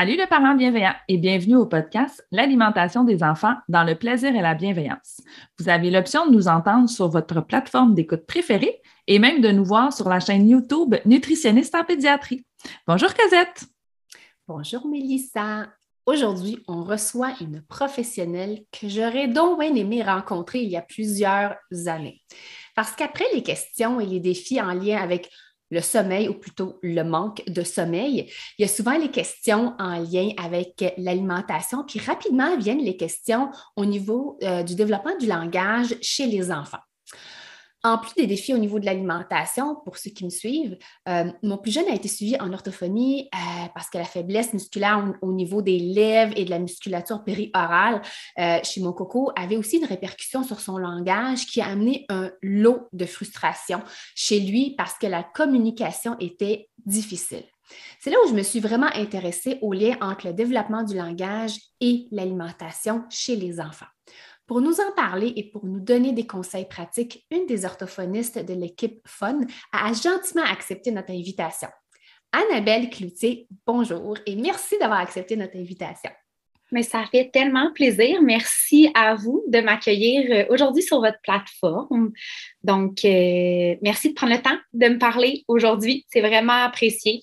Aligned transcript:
Salut 0.00 0.16
le 0.16 0.26
parent 0.26 0.54
bienveillant 0.54 0.94
et 1.08 1.18
bienvenue 1.18 1.56
au 1.56 1.66
podcast 1.66 2.26
L'alimentation 2.32 3.04
des 3.04 3.22
enfants 3.22 3.56
dans 3.68 3.84
le 3.84 3.94
plaisir 3.94 4.34
et 4.34 4.40
la 4.40 4.54
bienveillance. 4.54 5.20
Vous 5.58 5.68
avez 5.68 5.90
l'option 5.90 6.26
de 6.26 6.32
nous 6.34 6.48
entendre 6.48 6.88
sur 6.88 7.10
votre 7.10 7.42
plateforme 7.42 7.94
d'écoute 7.94 8.24
préférée 8.24 8.80
et 9.06 9.18
même 9.18 9.42
de 9.42 9.50
nous 9.50 9.62
voir 9.62 9.92
sur 9.92 10.08
la 10.08 10.18
chaîne 10.18 10.48
YouTube 10.48 10.94
Nutritionniste 11.04 11.74
en 11.74 11.84
pédiatrie. 11.84 12.46
Bonjour 12.86 13.12
Cosette. 13.12 13.66
Bonjour 14.48 14.88
Mélissa. 14.88 15.68
Aujourd'hui, 16.06 16.64
on 16.66 16.82
reçoit 16.82 17.34
une 17.42 17.60
professionnelle 17.60 18.64
que 18.72 18.88
j'aurais 18.88 19.28
donc 19.28 19.60
bien 19.60 19.74
aimé 19.74 20.02
rencontrer 20.02 20.62
il 20.62 20.70
y 20.70 20.78
a 20.78 20.82
plusieurs 20.82 21.56
années. 21.88 22.22
Parce 22.74 22.92
qu'après 22.92 23.26
les 23.34 23.42
questions 23.42 24.00
et 24.00 24.06
les 24.06 24.20
défis 24.20 24.62
en 24.62 24.72
lien 24.72 24.96
avec 24.96 25.30
le 25.70 25.80
sommeil 25.80 26.28
ou 26.28 26.34
plutôt 26.34 26.78
le 26.82 27.02
manque 27.02 27.42
de 27.46 27.62
sommeil. 27.62 28.30
Il 28.58 28.62
y 28.62 28.64
a 28.64 28.68
souvent 28.68 28.96
les 28.98 29.10
questions 29.10 29.74
en 29.78 29.98
lien 29.98 30.30
avec 30.36 30.84
l'alimentation, 30.96 31.84
puis 31.84 32.00
rapidement 32.00 32.56
viennent 32.56 32.84
les 32.84 32.96
questions 32.96 33.50
au 33.76 33.84
niveau 33.84 34.38
euh, 34.42 34.62
du 34.62 34.74
développement 34.74 35.16
du 35.18 35.26
langage 35.26 35.94
chez 36.00 36.26
les 36.26 36.50
enfants. 36.50 36.78
En 37.82 37.96
plus 37.96 38.12
des 38.14 38.26
défis 38.26 38.52
au 38.52 38.58
niveau 38.58 38.78
de 38.78 38.84
l'alimentation, 38.84 39.76
pour 39.84 39.96
ceux 39.96 40.10
qui 40.10 40.24
me 40.24 40.30
suivent, 40.30 40.76
euh, 41.08 41.32
mon 41.42 41.56
plus 41.56 41.72
jeune 41.72 41.88
a 41.88 41.94
été 41.94 42.08
suivi 42.08 42.36
en 42.38 42.52
orthophonie 42.52 43.30
euh, 43.34 43.68
parce 43.74 43.88
que 43.88 43.96
la 43.96 44.04
faiblesse 44.04 44.52
musculaire 44.52 45.14
au, 45.22 45.32
niveau 45.32 45.62
des 45.62 45.78
lèvres 45.78 46.34
et 46.36 46.44
de 46.44 46.50
la 46.50 46.58
musculature 46.58 47.24
périorale 47.24 48.02
euh, 48.38 48.58
chez 48.62 48.82
mon 48.82 48.92
coco 48.92 49.32
avait 49.34 49.56
aussi 49.56 49.78
une 49.78 49.86
répercussion 49.86 50.42
sur 50.42 50.60
son 50.60 50.76
langage 50.76 51.46
qui 51.46 51.62
a 51.62 51.68
amené 51.68 52.04
un 52.10 52.30
lot 52.42 52.88
de 52.92 53.06
frustration 53.06 53.80
chez 54.14 54.40
lui 54.40 54.74
parce 54.76 54.98
que 54.98 55.06
la 55.06 55.22
communication 55.22 56.16
était 56.20 56.68
difficile. 56.84 57.44
C'est 57.98 58.10
là 58.10 58.16
où 58.24 58.28
je 58.28 58.34
me 58.34 58.42
suis 58.42 58.60
vraiment 58.60 58.90
intéressée 58.94 59.58
au 59.62 59.72
lien 59.72 59.96
entre 60.02 60.26
le 60.26 60.34
développement 60.34 60.82
du 60.82 60.96
langage 60.96 61.56
et 61.80 62.08
l'alimentation 62.10 63.04
chez 63.08 63.36
les 63.36 63.60
enfants. 63.60 63.86
Pour 64.50 64.60
nous 64.60 64.80
en 64.80 64.90
parler 64.96 65.32
et 65.36 65.44
pour 65.44 65.64
nous 65.64 65.78
donner 65.78 66.10
des 66.10 66.26
conseils 66.26 66.64
pratiques, 66.64 67.24
une 67.30 67.46
des 67.46 67.64
orthophonistes 67.64 68.44
de 68.44 68.52
l'équipe 68.52 69.00
Fun 69.06 69.38
a 69.72 69.92
gentiment 69.92 70.42
accepté 70.42 70.90
notre 70.90 71.12
invitation. 71.12 71.68
Annabelle 72.32 72.90
Cloutier, 72.90 73.46
bonjour 73.64 74.18
et 74.26 74.34
merci 74.34 74.76
d'avoir 74.80 74.98
accepté 74.98 75.36
notre 75.36 75.56
invitation. 75.56 76.10
Mais 76.72 76.82
ça 76.82 77.04
fait 77.12 77.30
tellement 77.32 77.72
plaisir. 77.72 78.22
Merci 78.22 78.90
à 78.94 79.14
vous 79.14 79.44
de 79.46 79.60
m'accueillir 79.60 80.26
euh, 80.32 80.52
aujourd'hui 80.52 80.82
sur 80.82 81.00
votre 81.00 81.20
plateforme. 81.22 82.10
Donc, 82.64 83.04
euh, 83.04 83.76
merci 83.82 84.08
de 84.08 84.14
prendre 84.14 84.32
le 84.32 84.42
temps 84.42 84.58
de 84.72 84.88
me 84.88 84.98
parler 84.98 85.44
aujourd'hui. 85.46 86.06
C'est 86.08 86.22
vraiment 86.22 86.64
apprécié. 86.64 87.22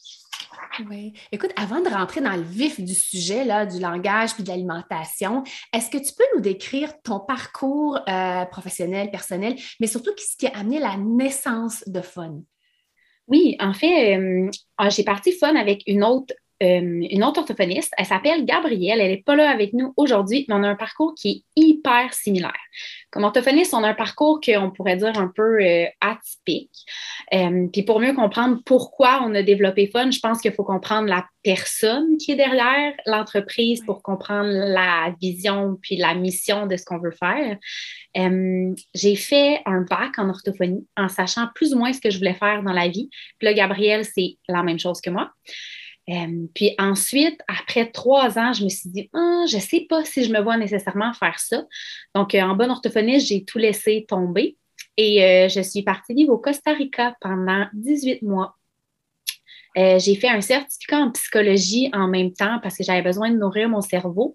Oui. 0.90 1.14
Écoute, 1.32 1.52
avant 1.56 1.82
de 1.82 1.90
rentrer 1.90 2.22
dans 2.22 2.36
le 2.36 2.44
vif 2.44 2.80
du 2.80 2.94
sujet, 2.94 3.44
là, 3.44 3.66
du 3.66 3.80
langage 3.80 4.34
puis 4.34 4.44
de 4.44 4.50
l'alimentation, 4.50 5.44
est-ce 5.74 5.90
que 5.90 5.98
tu 5.98 6.14
peux 6.14 6.24
nous 6.36 6.42
décrire 6.42 7.02
ton 7.02 7.20
parcours 7.20 8.00
euh, 8.08 8.46
professionnel, 8.46 9.10
personnel, 9.12 9.56
mais 9.80 9.88
surtout 9.88 10.12
ce 10.18 10.38
qui 10.38 10.48
a 10.48 10.58
amené 10.58 10.80
la 10.80 10.98
naissance 10.98 11.84
de 11.88 12.02
Fun? 12.02 12.42
Oui, 13.28 13.58
en 13.60 13.74
fait, 13.74 14.18
euh, 14.18 14.50
ah, 14.78 14.90
j'ai 14.90 15.04
parti 15.04 15.32
Fun 15.32 15.56
avec 15.56 15.84
une 15.88 16.04
autre 16.04 16.34
euh, 16.64 17.08
une 17.10 17.24
autre 17.24 17.40
orthophoniste. 17.40 17.94
Elle 17.98 18.06
s'appelle 18.06 18.46
Gabrielle. 18.46 19.00
Elle 19.00 19.12
n'est 19.12 19.24
pas 19.24 19.36
là 19.36 19.50
avec 19.50 19.74
nous 19.74 19.94
aujourd'hui, 19.96 20.46
mais 20.48 20.56
on 20.56 20.64
a 20.64 20.70
un 20.70 20.76
parcours 20.76 21.14
qui 21.16 21.30
est 21.30 21.44
hyper 21.56 22.14
similaire. 22.14 22.52
Comme 23.12 23.24
orthophoniste, 23.24 23.74
on 23.74 23.84
a 23.84 23.90
un 23.90 23.94
parcours 23.94 24.40
qu'on 24.44 24.72
pourrait 24.72 24.98
dire 24.98 25.18
un 25.20 25.32
peu 25.34 25.62
euh, 25.62 25.86
atypique. 26.02 26.86
Euh, 27.34 27.68
puis 27.72 27.84
pour 27.84 28.00
mieux 28.00 28.14
comprendre 28.14 28.60
pourquoi 28.66 29.22
on 29.24 29.36
a 29.36 29.44
développé 29.44 29.88
Fun, 29.88 30.10
je 30.10 30.20
pense 30.20 30.42
qu'il 30.42 30.54
faut 30.54 30.64
comprendre 30.64 31.08
la 31.08 31.26
personne 31.44 32.18
qui 32.18 32.32
est 32.32 32.36
derrière 32.36 32.94
l'entreprise 33.06 33.84
pour 33.86 34.02
comprendre 34.02 34.50
la 34.50 35.14
vision 35.22 35.78
puis 35.82 35.96
la 35.96 36.16
mission 36.16 36.66
de 36.66 36.76
ce 36.76 36.86
qu'on 36.86 37.00
veut 37.00 37.12
faire. 37.12 37.58
J'ai 38.96 39.16
fait 39.16 39.62
un 39.66 39.82
bac 39.82 40.18
en 40.18 40.30
orthophonie 40.30 40.86
en 40.98 41.08
sachant 41.08 41.48
plus 41.54 41.74
ou 41.74 41.78
moins 41.78 41.94
ce 41.94 42.02
que 42.02 42.10
je 42.10 42.18
voulais 42.18 42.34
faire 42.34 42.64
dans 42.64 42.74
la 42.74 42.88
vie. 42.88 43.10
Puis 43.38 43.46
là, 43.46 43.54
Gabrielle, 43.54 44.04
c'est 44.04 44.38
la 44.50 44.64
même 44.64 44.80
chose 44.80 45.00
que 45.02 45.10
moi. 45.10 45.32
Euh, 46.10 46.48
puis 46.56 46.74
ensuite, 46.78 47.42
après 47.48 47.92
trois 47.92 48.40
ans, 48.40 48.54
je 48.54 48.64
me 48.64 48.70
suis 48.70 48.90
dit, 48.90 49.10
ah, 49.14 49.44
je 49.50 49.58
ne 49.58 49.62
sais 49.62 49.86
pas 49.90 50.06
si 50.06 50.24
je 50.24 50.32
me 50.32 50.40
vois 50.40 50.58
nécessairement 50.58 51.14
faire 51.14 51.38
ça. 51.40 51.66
Donc, 52.16 52.34
euh, 52.34 52.42
en 52.42 52.56
bonne 52.56 52.72
orthophoniste, 52.72 53.28
j'ai 53.28 53.44
tout 53.44 53.58
laissé 53.58 54.06
tomber 54.08 54.58
et 54.96 55.24
euh, 55.24 55.50
je 55.50 55.62
suis 55.62 55.84
partie 55.84 56.14
vivre 56.14 56.34
au 56.34 56.38
Costa 56.38 56.72
Rica 56.72 57.16
pendant 57.20 57.68
18 57.74 58.22
mois. 58.24 58.56
j'ai 59.76 60.16
fait 60.16 60.30
un 60.30 60.42
certificat 60.42 60.98
en 60.98 61.12
psychologie 61.12 61.90
en 61.94 62.08
même 62.08 62.32
temps 62.34 62.60
parce 62.64 62.78
que 62.78 62.84
j'avais 62.84 63.04
besoin 63.04 63.30
de 63.30 63.38
nourrir 63.38 63.70
mon 63.70 63.82
cerveau. 63.82 64.34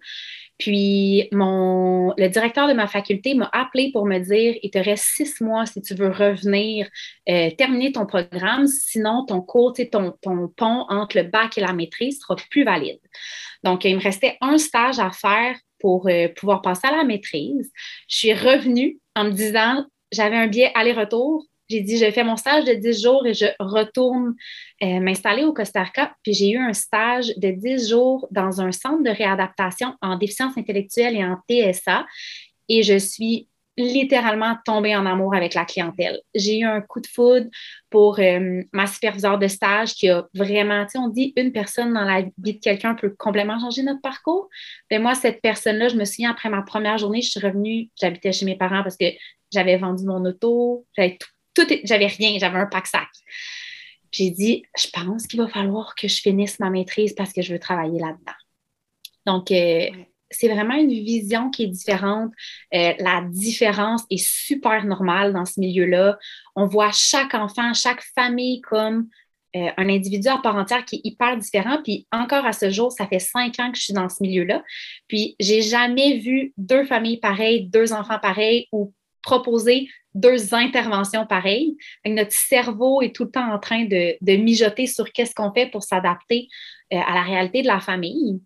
Puis 0.59 1.29
mon, 1.33 2.15
le 2.17 2.29
directeur 2.29 2.69
de 2.69 2.73
ma 2.73 2.87
faculté 2.87 3.35
m'a 3.35 3.51
appelé 3.53 3.91
pour 3.93 4.07
me 4.07 4.19
dire 4.19 4.55
il 4.63 4.71
te 4.71 4.79
reste 4.79 5.05
six 5.05 5.41
mois 5.41 5.67
si 5.67 5.81
tu 5.83 5.95
veux 5.95 6.11
revenir, 6.11 6.89
euh, 7.29 7.51
terminer 7.51 7.93
ton 7.93 8.07
programme, 8.07 8.67
sinon 8.67 9.25
ton 9.27 9.41
cours, 9.41 9.75
ton, 9.91 10.15
ton 10.21 10.49
pont 10.49 10.87
entre 10.89 11.17
le 11.17 11.25
bac 11.25 11.59
et 11.59 11.61
la 11.61 11.73
maîtrise 11.73 12.21
sera 12.21 12.37
plus 12.51 12.65
valide. 12.65 13.01
Donc, 13.65 13.85
il 13.85 13.97
me 13.97 14.03
restait 14.03 14.37
un 14.41 14.59
stage 14.59 14.99
à 14.99 15.11
faire 15.11 15.57
pour 15.79 16.09
euh, 16.09 16.29
pouvoir 16.29 16.63
passer 16.63 16.87
à 16.87 16.97
la 16.97 17.05
maîtrise. 17.05 17.71
Je 18.09 18.17
suis 18.17 18.33
revenue 18.33 18.99
en 19.15 19.25
me 19.25 19.31
disant 19.31 19.85
j'avais 20.13 20.37
un 20.37 20.47
billet 20.47 20.71
aller-retour, 20.75 21.45
j'ai 21.73 21.81
dit, 21.81 21.99
je 21.99 22.11
fais 22.11 22.25
mon 22.25 22.37
stage 22.37 22.65
de 22.65 22.75
10 22.75 23.03
jours 23.03 23.27
et 23.27 23.35
je 23.35 23.47
retourne 23.59 24.35
euh, 24.83 25.01
m'installer 25.01 25.45
au 25.45 25.53
Costa 25.53 25.83
Rica. 25.83 26.15
Puis 26.23 26.35
j'ai 26.35 26.51
eu 26.51 26.59
un 26.59 26.73
stage 26.73 27.29
de 27.37 27.51
10 27.51 27.89
jours 27.89 28.29
dans 28.31 28.61
un 28.61 28.73
centre 28.73 29.03
de 29.03 29.11
réadaptation 29.11 29.95
en 30.03 30.17
déficience 30.17 30.57
intellectuelle 30.57 31.17
et 31.17 31.25
en 31.25 31.37
TSA. 31.49 32.07
Et 32.69 32.83
je 32.83 32.99
suis 32.99 33.49
littéralement 33.79 34.57
tombée 34.67 34.95
en 34.95 35.07
amour 35.07 35.35
avec 35.35 35.55
la 35.55 35.65
clientèle. 35.65 36.21
J'ai 36.35 36.59
eu 36.59 36.65
un 36.65 36.83
coup 36.83 37.01
de 37.01 37.07
foudre 37.07 37.47
pour 37.89 38.19
euh, 38.19 38.63
ma 38.73 38.87
superviseure 38.87 39.39
de 39.39 39.49
stage 39.49 39.95
qui 39.95 40.11
a 40.11 40.27
vraiment, 40.35 40.85
tu 40.85 40.93
sais, 40.93 40.99
on 40.99 41.09
dit 41.09 41.33
une 41.37 41.53
personne 41.53 41.95
dans 41.95 42.05
la 42.05 42.23
vie 42.39 42.55
de 42.55 42.61
quelqu'un 42.61 42.95
peut 42.95 43.15
complètement 43.19 43.59
changer 43.59 43.83
notre 43.83 44.03
parcours. 44.03 44.49
Mais 44.91 44.99
ben, 44.99 45.05
moi, 45.05 45.15
cette 45.15 45.41
personne-là, 45.41 45.89
je 45.89 45.97
me 45.97 46.05
souviens, 46.05 46.31
après 46.31 46.51
ma 46.51 46.63
première 46.63 46.99
journée, 46.99 47.23
je 47.23 47.31
suis 47.31 47.41
revenue, 47.41 47.89
j'habitais 47.99 48.33
chez 48.33 48.45
mes 48.45 48.57
parents 48.57 48.83
parce 48.83 48.99
que 48.99 49.07
j'avais 49.53 49.79
vendu 49.79 50.05
mon 50.05 50.25
auto, 50.25 50.87
j'avais 50.95 51.17
tout 51.17 51.29
j'avais 51.85 52.07
rien, 52.07 52.39
j'avais 52.39 52.59
un 52.59 52.67
pack-sac. 52.67 53.09
J'ai 54.11 54.31
dit, 54.31 54.65
je 54.79 54.89
pense 54.93 55.27
qu'il 55.27 55.41
va 55.41 55.49
falloir 55.49 55.95
que 55.95 56.07
je 56.07 56.21
finisse 56.21 56.61
ma 56.61 56.71
maîtrise 56.71 57.15
parce 57.15 57.33
que 57.33 57.41
je 57.41 57.53
veux 57.53 57.59
travailler 57.59 57.99
là-dedans. 57.99 58.33
Donc, 59.25 59.51
euh, 59.51 59.89
c'est 60.31 60.49
vraiment 60.49 60.75
une 60.75 60.91
vision 60.91 61.51
qui 61.51 61.65
est 61.65 61.69
différente. 61.69 62.33
Euh, 62.75 62.93
la 62.99 63.23
différence 63.29 64.03
est 64.11 64.25
super 64.25 64.85
normale 64.85 65.33
dans 65.33 65.45
ce 65.45 65.61
milieu-là. 65.61 66.19
On 66.57 66.67
voit 66.67 66.93
chaque 66.93 67.35
enfant, 67.35 67.73
chaque 67.75 68.03
famille 68.15 68.61
comme 68.63 69.09
euh, 69.55 69.69
un 69.77 69.89
individu 69.89 70.29
à 70.29 70.39
part 70.39 70.57
entière 70.57 70.85
qui 70.85 70.97
est 70.97 71.01
hyper 71.05 71.37
différent. 71.37 71.79
Puis 71.83 72.07
encore 72.11 72.47
à 72.47 72.53
ce 72.53 72.71
jour, 72.71 72.91
ça 72.91 73.07
fait 73.07 73.19
cinq 73.19 73.61
ans 73.61 73.71
que 73.71 73.77
je 73.77 73.85
suis 73.85 73.93
dans 73.93 74.09
ce 74.09 74.23
milieu-là. 74.23 74.63
Puis 75.09 75.37
j'ai 75.39 75.63
jamais 75.63 76.19
vu 76.19 76.53
deux 76.57 76.85
familles 76.85 77.21
pareilles, 77.21 77.69
deux 77.69 77.93
enfants 77.93 78.19
pareils 78.19 78.67
ou 78.73 78.93
proposer 79.23 79.89
deux 80.15 80.55
interventions 80.55 81.27
pareilles. 81.27 81.77
notre 82.07 82.33
cerveau 82.33 83.01
est 83.01 83.15
tout 83.15 83.25
le 83.25 83.31
temps 83.31 83.53
en 83.53 83.59
train 83.59 83.85
de, 83.85 84.37
mijoter 84.37 84.87
sur 84.87 85.11
qu'est-ce 85.13 85.35
qu'on 85.35 85.53
fait 85.53 85.67
pour 85.67 85.83
s'adapter 85.83 86.49
euh, 86.93 86.99
à 86.99 87.15
la 87.15 87.23
réalité 87.23 87.63
de 87.63 87.67
la 87.67 87.81
famille. 87.81 88.41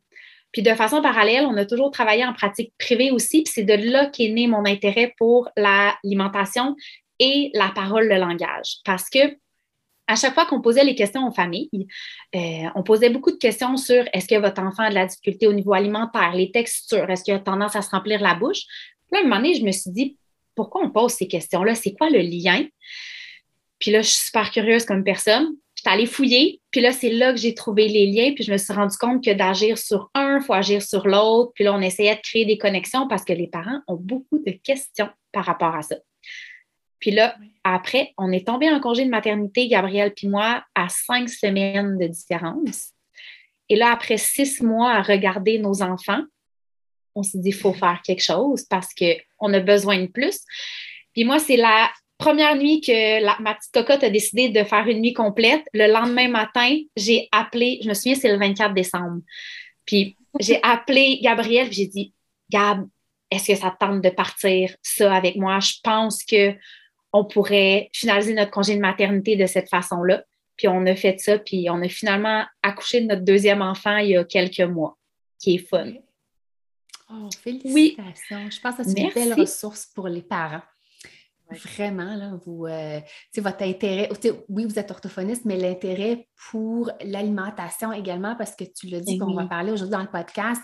Puis 0.52 0.62
de 0.62 0.74
façon 0.74 1.02
parallèle, 1.02 1.44
on 1.44 1.56
a 1.56 1.66
toujours 1.66 1.90
travaillé 1.90 2.24
en 2.24 2.32
pratique 2.32 2.72
privée 2.78 3.10
aussi, 3.10 3.42
puis 3.42 3.52
c'est 3.52 3.64
de 3.64 3.74
là 3.74 4.06
qu'est 4.06 4.28
né 4.28 4.46
mon 4.46 4.64
intérêt 4.64 5.14
pour 5.18 5.48
l'alimentation 5.56 6.76
et 7.18 7.50
la 7.52 7.70
parole, 7.74 8.08
le 8.08 8.16
langage. 8.16 8.76
Parce 8.84 9.10
que 9.10 9.36
à 10.08 10.14
chaque 10.14 10.34
fois 10.34 10.46
qu'on 10.46 10.60
posait 10.60 10.84
les 10.84 10.94
questions 10.94 11.26
aux 11.26 11.32
familles, 11.32 11.88
euh, 12.34 12.68
on 12.74 12.82
posait 12.82 13.10
beaucoup 13.10 13.32
de 13.32 13.38
questions 13.38 13.76
sur 13.76 14.04
est-ce 14.12 14.28
que 14.28 14.40
votre 14.40 14.62
enfant 14.62 14.84
a 14.84 14.90
de 14.90 14.94
la 14.94 15.06
difficulté 15.06 15.48
au 15.48 15.52
niveau 15.52 15.72
alimentaire, 15.72 16.32
les 16.32 16.52
textures, 16.52 17.10
est-ce 17.10 17.24
qu'il 17.24 17.34
a 17.34 17.40
tendance 17.40 17.74
à 17.74 17.82
se 17.82 17.90
remplir 17.90 18.20
la 18.20 18.34
bouche. 18.34 18.62
Puis 19.10 19.12
là, 19.12 19.18
à 19.18 19.20
un 19.22 19.24
moment 19.24 19.36
donné, 19.36 19.54
je 19.54 19.64
me 19.64 19.72
suis 19.72 19.90
dit, 19.90 20.16
pourquoi 20.56 20.82
on 20.82 20.90
pose 20.90 21.12
ces 21.12 21.28
questions-là? 21.28 21.76
C'est 21.76 21.92
quoi 21.92 22.10
le 22.10 22.18
lien? 22.18 22.66
Puis 23.78 23.90
là, 23.90 24.00
je 24.02 24.08
suis 24.08 24.24
super 24.26 24.50
curieuse 24.50 24.84
comme 24.84 25.04
personne. 25.04 25.54
J'étais 25.76 25.90
allée 25.90 26.06
fouiller, 26.06 26.60
puis 26.70 26.80
là, 26.80 26.90
c'est 26.90 27.10
là 27.10 27.32
que 27.32 27.38
j'ai 27.38 27.54
trouvé 27.54 27.86
les 27.86 28.06
liens, 28.06 28.32
puis 28.34 28.42
je 28.42 28.50
me 28.50 28.56
suis 28.56 28.72
rendu 28.72 28.96
compte 28.96 29.22
que 29.22 29.30
d'agir 29.30 29.76
sur 29.76 30.10
un, 30.14 30.38
il 30.38 30.42
faut 30.42 30.54
agir 30.54 30.80
sur 30.82 31.06
l'autre. 31.06 31.52
Puis 31.54 31.64
là, 31.64 31.74
on 31.74 31.82
essayait 31.82 32.16
de 32.16 32.20
créer 32.22 32.46
des 32.46 32.56
connexions 32.56 33.06
parce 33.06 33.24
que 33.24 33.34
les 33.34 33.46
parents 33.46 33.80
ont 33.86 33.96
beaucoup 33.96 34.38
de 34.38 34.52
questions 34.52 35.10
par 35.32 35.44
rapport 35.44 35.76
à 35.76 35.82
ça. 35.82 35.96
Puis 36.98 37.10
là, 37.10 37.36
après, 37.62 38.14
on 38.16 38.32
est 38.32 38.46
tombé 38.46 38.70
en 38.70 38.80
congé 38.80 39.04
de 39.04 39.10
maternité, 39.10 39.68
Gabrielle 39.68 40.14
puis 40.14 40.28
moi, 40.28 40.64
à 40.74 40.88
cinq 40.88 41.28
semaines 41.28 41.98
de 41.98 42.06
différence. 42.06 42.92
Et 43.68 43.76
là, 43.76 43.92
après 43.92 44.16
six 44.16 44.62
mois 44.62 44.92
à 44.92 45.02
regarder 45.02 45.58
nos 45.58 45.82
enfants, 45.82 46.22
on 47.16 47.22
s'est 47.22 47.38
dit, 47.38 47.48
il 47.48 47.54
faut 47.54 47.72
faire 47.72 48.00
quelque 48.04 48.22
chose 48.22 48.64
parce 48.64 48.88
qu'on 48.94 49.52
a 49.52 49.60
besoin 49.60 50.00
de 50.00 50.06
plus. 50.06 50.40
Puis 51.12 51.24
moi, 51.24 51.38
c'est 51.38 51.56
la 51.56 51.90
première 52.18 52.56
nuit 52.56 52.80
que 52.80 53.42
ma 53.42 53.54
petite 53.54 53.72
cocotte 53.72 54.04
a 54.04 54.10
décidé 54.10 54.50
de 54.50 54.62
faire 54.64 54.86
une 54.86 55.00
nuit 55.00 55.12
complète. 55.12 55.62
Le 55.72 55.90
lendemain 55.92 56.28
matin, 56.28 56.78
j'ai 56.96 57.28
appelé, 57.32 57.80
je 57.82 57.88
me 57.88 57.94
souviens, 57.94 58.14
c'est 58.14 58.30
le 58.30 58.38
24 58.38 58.74
décembre. 58.74 59.20
Puis 59.86 60.16
j'ai 60.38 60.60
appelé 60.62 61.20
Gabrielle, 61.22 61.72
j'ai 61.72 61.86
dit, 61.86 62.12
Gab, 62.50 62.86
est-ce 63.30 63.52
que 63.52 63.58
ça 63.58 63.70
te 63.70 63.84
tente 63.84 64.02
de 64.02 64.10
partir 64.10 64.74
ça 64.82 65.12
avec 65.14 65.36
moi? 65.36 65.58
Je 65.60 65.74
pense 65.82 66.22
que 66.22 66.54
on 67.12 67.24
pourrait 67.24 67.88
finaliser 67.92 68.34
notre 68.34 68.50
congé 68.50 68.76
de 68.76 68.80
maternité 68.80 69.36
de 69.36 69.46
cette 69.46 69.70
façon-là. 69.70 70.22
Puis 70.56 70.68
on 70.68 70.84
a 70.86 70.94
fait 70.94 71.18
ça, 71.18 71.38
puis 71.38 71.68
on 71.70 71.80
a 71.82 71.88
finalement 71.88 72.44
accouché 72.62 73.00
de 73.00 73.06
notre 73.06 73.22
deuxième 73.22 73.62
enfant 73.62 73.96
il 73.98 74.10
y 74.10 74.16
a 74.16 74.24
quelques 74.24 74.60
mois, 74.60 74.96
qui 75.40 75.56
est 75.56 75.66
fun. 75.66 75.92
Oh, 77.10 77.28
félicitations. 77.40 78.50
Je 78.50 78.60
pense 78.60 78.76
que 78.76 78.84
c'est 78.84 79.00
une 79.00 79.12
belle 79.12 79.34
ressource 79.34 79.86
pour 79.86 80.08
les 80.08 80.22
parents. 80.22 80.62
Vraiment, 81.48 82.16
là, 82.16 82.32
vous, 82.44 82.66
euh, 82.66 83.00
votre 83.36 83.62
intérêt, 83.62 84.08
oui, 84.48 84.64
vous 84.64 84.78
êtes 84.78 84.90
orthophoniste, 84.90 85.44
mais 85.44 85.56
l'intérêt 85.56 86.28
pour 86.50 86.90
l'alimentation 87.04 87.92
également, 87.92 88.34
parce 88.34 88.56
que 88.56 88.64
tu 88.64 88.88
l'as 88.88 89.00
dit, 89.00 89.16
qu'on 89.18 89.34
va 89.34 89.46
parler 89.46 89.70
aujourd'hui 89.70 89.92
dans 89.92 90.02
le 90.02 90.10
podcast, 90.10 90.60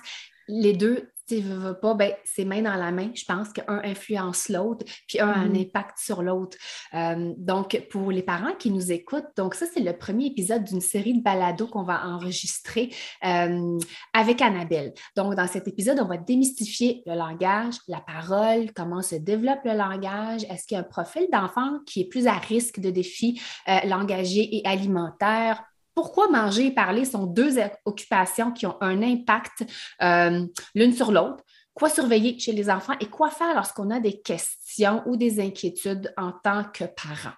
les 0.48 0.72
deux 0.72 1.12
tu 1.32 1.40
veux, 1.40 1.75
pas, 1.75 1.94
ben, 1.94 2.12
c'est 2.25 2.44
main 2.44 2.62
dans 2.62 2.75
la 2.75 2.90
main. 2.93 3.11
Je 3.14 3.25
pense 3.25 3.52
qu'un 3.52 3.81
influence 3.84 4.49
l'autre, 4.49 4.84
puis 5.06 5.20
un 5.20 5.29
a 5.29 5.34
un 5.34 5.49
mm-hmm. 5.49 5.69
impact 5.69 5.99
sur 5.99 6.23
l'autre. 6.23 6.56
Euh, 6.94 7.32
donc, 7.37 7.87
pour 7.90 8.11
les 8.11 8.23
parents 8.23 8.55
qui 8.58 8.70
nous 8.70 8.93
écoutent, 8.93 9.29
donc 9.37 9.55
ça, 9.55 9.67
c'est 9.73 9.81
le 9.81 9.96
premier 9.96 10.26
épisode 10.26 10.64
d'une 10.64 10.81
série 10.81 11.14
de 11.14 11.23
balados 11.23 11.67
qu'on 11.67 11.84
va 11.84 12.06
enregistrer 12.06 12.90
euh, 13.25 13.79
avec 14.12 14.43
Annabelle. 14.43 14.93
Donc, 15.17 15.34
dans 15.34 15.46
cet 15.46 15.69
épisode, 15.69 15.99
on 16.00 16.06
va 16.06 16.19
démystifier 16.19 17.02
le 17.06 17.14
langage, 17.14 17.76
la 17.88 18.00
parole, 18.00 18.73
comment 18.75 19.02
se 19.02 19.17
développe 19.17 19.61
le 19.64 19.75
langage. 19.75 20.44
Est-ce 20.44 20.67
qu'il 20.67 20.76
y 20.76 20.78
a 20.78 20.81
un 20.81 20.85
profil 20.88 21.26
d'enfant 21.32 21.78
qui 21.87 22.02
est 22.02 22.08
plus 22.08 22.26
à 22.26 22.35
risque 22.35 22.81
de 22.81 22.90
défis 22.90 23.40
euh, 23.69 23.81
langagiers 23.87 24.58
et 24.58 24.67
alimentaires? 24.67 25.64
Pourquoi 25.94 26.28
manger 26.28 26.66
et 26.66 26.70
parler 26.70 27.04
sont 27.04 27.26
deux 27.26 27.58
occupations 27.84 28.52
qui 28.52 28.66
ont 28.66 28.76
un 28.80 29.02
impact 29.02 29.64
euh, 30.02 30.46
l'une 30.74 30.92
sur 30.92 31.12
l'autre? 31.12 31.42
Quoi 31.74 31.88
surveiller 31.88 32.38
chez 32.38 32.52
les 32.52 32.70
enfants 32.70 32.94
et 33.00 33.06
quoi 33.06 33.30
faire 33.30 33.54
lorsqu'on 33.54 33.90
a 33.90 34.00
des 34.00 34.20
questions 34.20 35.02
ou 35.06 35.16
des 35.16 35.40
inquiétudes 35.40 36.12
en 36.16 36.32
tant 36.32 36.64
que 36.64 36.84
parent? 36.84 37.34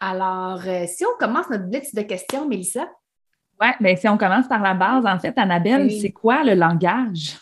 Alors, 0.00 0.60
euh, 0.66 0.86
si 0.86 1.04
on 1.04 1.16
commence 1.18 1.48
notre 1.50 1.64
blitz 1.64 1.94
de 1.94 2.02
questions, 2.02 2.48
Mélissa? 2.48 2.88
Oui, 3.60 3.68
bien, 3.80 3.96
si 3.96 4.08
on 4.08 4.18
commence 4.18 4.48
par 4.48 4.60
la 4.60 4.74
base, 4.74 5.06
en 5.06 5.18
fait, 5.18 5.38
Annabelle, 5.38 5.90
c'est 5.90 6.12
quoi 6.12 6.42
le 6.42 6.54
langage? 6.54 7.36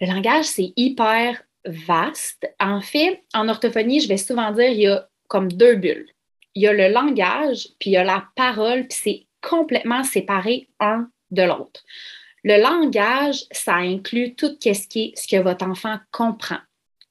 Le 0.00 0.06
langage, 0.06 0.46
c'est 0.46 0.72
hyper 0.76 1.42
vaste. 1.64 2.48
En 2.58 2.80
fait, 2.80 3.22
en 3.34 3.48
orthophonie, 3.48 4.00
je 4.00 4.08
vais 4.08 4.16
souvent 4.16 4.50
dire, 4.50 4.70
il 4.70 4.80
y 4.80 4.86
a 4.86 5.06
comme 5.28 5.52
deux 5.52 5.76
bulles. 5.76 6.08
Il 6.54 6.62
y 6.62 6.66
a 6.66 6.72
le 6.72 6.88
langage, 6.88 7.68
puis 7.78 7.90
il 7.90 7.92
y 7.92 7.96
a 7.96 8.04
la 8.04 8.24
parole, 8.34 8.86
puis 8.88 8.98
c'est 9.00 9.26
complètement 9.40 10.04
séparés 10.04 10.68
un 10.80 11.08
de 11.30 11.42
l'autre. 11.42 11.82
Le 12.42 12.60
langage, 12.60 13.44
ça 13.50 13.74
inclut 13.74 14.34
tout 14.34 14.56
ce 14.60 14.88
qui 14.88 15.14
est 15.14 15.18
ce 15.18 15.28
que 15.28 15.42
votre 15.42 15.66
enfant 15.66 15.98
comprend. 16.10 16.58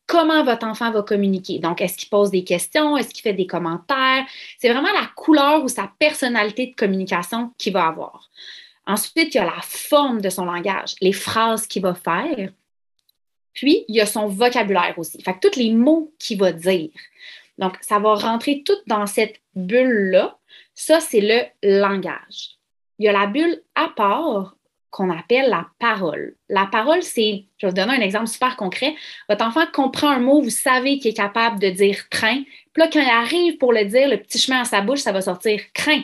Comment 0.07 0.43
votre 0.43 0.65
enfant 0.65 0.91
va 0.91 1.03
communiquer? 1.03 1.59
Donc, 1.59 1.81
est-ce 1.81 1.95
qu'il 1.95 2.09
pose 2.09 2.31
des 2.31 2.43
questions? 2.43 2.97
Est-ce 2.97 3.09
qu'il 3.09 3.21
fait 3.21 3.33
des 3.33 3.45
commentaires? 3.45 4.25
C'est 4.57 4.69
vraiment 4.73 4.91
la 4.91 5.07
couleur 5.15 5.63
ou 5.63 5.67
sa 5.67 5.91
personnalité 5.99 6.67
de 6.67 6.75
communication 6.75 7.51
qu'il 7.59 7.73
va 7.73 7.85
avoir. 7.85 8.27
Ensuite, 8.87 9.35
il 9.35 9.37
y 9.37 9.39
a 9.41 9.45
la 9.45 9.61
forme 9.61 10.19
de 10.19 10.29
son 10.29 10.45
langage, 10.45 10.95
les 10.99 11.13
phrases 11.13 11.67
qu'il 11.67 11.83
va 11.83 11.93
faire. 11.93 12.49
Puis, 13.53 13.85
il 13.87 13.95
y 13.95 14.01
a 14.01 14.07
son 14.07 14.25
vocabulaire 14.25 14.97
aussi. 14.97 15.21
Fait 15.21 15.35
que 15.35 15.47
tous 15.47 15.59
les 15.59 15.71
mots 15.71 16.11
qu'il 16.17 16.39
va 16.39 16.53
dire. 16.53 16.89
Donc, 17.59 17.75
ça 17.81 17.99
va 17.99 18.15
rentrer 18.15 18.63
tout 18.65 18.77
dans 18.87 19.05
cette 19.05 19.35
bulle-là 19.53 20.38
ça, 20.79 21.01
c'est 21.01 21.19
le 21.19 21.41
langage. 21.81 22.51
Il 22.99 23.05
y 23.05 23.09
a 23.09 23.11
la 23.11 23.27
bulle 23.27 23.61
à 23.75 23.89
part 23.89 24.55
qu'on 24.91 25.09
appelle 25.09 25.49
la 25.49 25.67
parole. 25.77 26.35
La 26.47 26.67
parole, 26.67 27.03
c'est, 27.03 27.47
je 27.57 27.65
vais 27.65 27.71
vous 27.71 27.75
donner 27.75 27.97
un 27.97 28.01
exemple 28.01 28.27
super 28.27 28.55
concret. 28.55 28.95
Votre 29.27 29.45
enfant 29.45 29.65
comprend 29.73 30.07
un 30.07 30.19
mot, 30.19 30.41
vous 30.41 30.49
savez 30.49 30.97
qu'il 30.97 31.11
est 31.11 31.15
capable 31.15 31.59
de 31.59 31.69
dire 31.69 32.07
train. 32.09 32.43
Puis 32.71 32.81
là, 32.81 32.89
quand 32.91 33.01
il 33.01 33.09
arrive 33.09 33.57
pour 33.57 33.73
le 33.73 33.83
dire, 33.83 34.07
le 34.07 34.17
petit 34.21 34.39
chemin 34.39 34.61
à 34.61 34.63
sa 34.63 34.79
bouche, 34.79 34.99
ça 34.99 35.11
va 35.11 35.19
sortir 35.19 35.59
craint. 35.73 36.01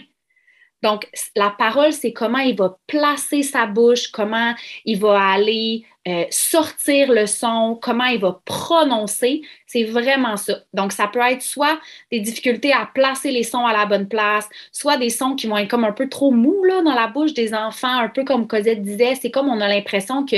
Donc, 0.85 1.09
la 1.35 1.49
parole, 1.49 1.91
c'est 1.93 2.13
comment 2.13 2.37
il 2.37 2.55
va 2.55 2.77
placer 2.85 3.41
sa 3.41 3.65
bouche, 3.65 4.09
comment 4.09 4.53
il 4.85 4.99
va 4.99 5.19
aller 5.19 5.83
euh, 6.07 6.25
sortir 6.29 7.11
le 7.11 7.25
son, 7.25 7.79
comment 7.81 8.05
il 8.05 8.19
va 8.19 8.39
prononcer. 8.45 9.41
C'est 9.65 9.85
vraiment 9.85 10.37
ça. 10.37 10.59
Donc, 10.75 10.91
ça 10.91 11.07
peut 11.07 11.21
être 11.21 11.41
soit 11.41 11.79
des 12.11 12.19
difficultés 12.19 12.71
à 12.71 12.87
placer 12.93 13.31
les 13.31 13.41
sons 13.41 13.65
à 13.65 13.73
la 13.73 13.87
bonne 13.87 14.07
place, 14.07 14.47
soit 14.71 14.97
des 14.97 15.09
sons 15.09 15.33
qui 15.33 15.47
vont 15.47 15.57
être 15.57 15.71
comme 15.71 15.85
un 15.85 15.91
peu 15.91 16.07
trop 16.07 16.29
mous 16.29 16.63
là, 16.65 16.83
dans 16.83 16.93
la 16.93 17.07
bouche 17.07 17.33
des 17.33 17.55
enfants, 17.55 17.97
un 17.97 18.09
peu 18.09 18.23
comme 18.23 18.45
Cosette 18.45 18.83
disait. 18.83 19.15
C'est 19.15 19.31
comme 19.31 19.49
on 19.49 19.61
a 19.61 19.67
l'impression 19.67 20.23
que 20.23 20.35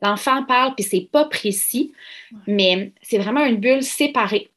l'enfant 0.00 0.44
parle 0.44 0.74
puis 0.74 0.84
c'est 0.84 1.10
pas 1.12 1.26
précis, 1.26 1.92
mais 2.46 2.92
c'est 3.02 3.18
vraiment 3.18 3.44
une 3.44 3.58
bulle 3.58 3.82
séparée 3.82 4.48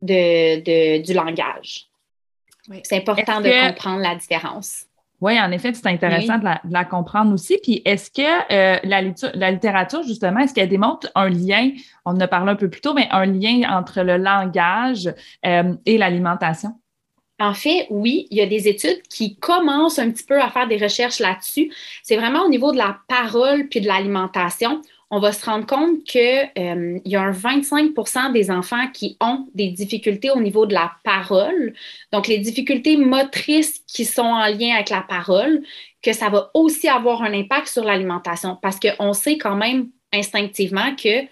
de, 0.00 1.02
du 1.02 1.12
langage. 1.12 1.88
C'est 2.84 2.98
important 2.98 3.40
de 3.40 3.68
comprendre 3.68 4.00
la 4.00 4.14
différence. 4.14 4.86
Oui, 5.22 5.40
en 5.40 5.52
effet, 5.52 5.72
c'est 5.72 5.86
intéressant 5.86 6.36
de, 6.38 6.48
la, 6.68 6.84
comprendre 6.84 7.32
aussi. 7.32 7.56
Puis 7.62 7.80
est-ce 7.84 8.10
que 8.10 8.22
euh, 8.52 8.80
la, 8.82 9.50
littérature, 9.52 10.02
justement, 10.02 10.40
est-ce 10.40 10.52
qu'elle 10.52 10.68
démontre 10.68 11.08
un 11.14 11.28
lien, 11.28 11.70
on 12.04 12.16
en 12.16 12.20
a 12.20 12.26
parlé 12.26 12.50
un 12.50 12.56
peu 12.56 12.68
plus 12.68 12.80
tôt, 12.80 12.92
mais 12.92 13.06
un 13.12 13.26
lien 13.26 13.62
entre 13.70 14.02
le 14.02 14.16
langage 14.16 15.14
euh, 15.46 15.74
et 15.86 15.96
l'alimentation? 15.96 16.72
En 17.38 17.54
fait, 17.54 17.86
oui, 17.90 18.26
il 18.32 18.38
y 18.38 18.40
a 18.40 18.46
des 18.46 18.66
études 18.66 19.00
qui 19.08 19.36
commencent 19.36 20.00
un 20.00 20.10
petit 20.10 20.24
peu 20.24 20.40
à 20.40 20.50
faire 20.50 20.66
des 20.66 20.76
recherches 20.76 21.20
là-dessus. 21.20 21.72
C'est 22.02 22.16
vraiment 22.16 22.42
au 22.42 22.48
niveau 22.48 22.72
de 22.72 22.78
la 22.78 22.98
parole 23.06 23.68
puis 23.68 23.80
de 23.80 23.86
l'alimentation 23.86 24.82
on 25.14 25.20
va 25.20 25.32
se 25.32 25.44
rendre 25.44 25.66
compte 25.66 26.04
qu'il 26.04 26.50
euh, 26.58 26.98
y 27.04 27.16
a 27.16 27.20
un 27.20 27.32
25% 27.32 28.32
des 28.32 28.50
enfants 28.50 28.88
qui 28.94 29.18
ont 29.20 29.46
des 29.54 29.68
difficultés 29.68 30.30
au 30.30 30.40
niveau 30.40 30.64
de 30.64 30.72
la 30.72 30.92
parole. 31.04 31.74
Donc, 32.12 32.28
les 32.28 32.38
difficultés 32.38 32.96
motrices 32.96 33.80
qui 33.86 34.06
sont 34.06 34.22
en 34.22 34.46
lien 34.46 34.74
avec 34.74 34.88
la 34.88 35.02
parole, 35.02 35.62
que 36.00 36.14
ça 36.14 36.30
va 36.30 36.50
aussi 36.54 36.88
avoir 36.88 37.22
un 37.22 37.34
impact 37.34 37.68
sur 37.68 37.84
l'alimentation 37.84 38.56
parce 38.62 38.80
qu'on 38.80 39.12
sait 39.12 39.36
quand 39.36 39.54
même 39.54 39.90
instinctivement 40.14 40.96
que 40.96 41.26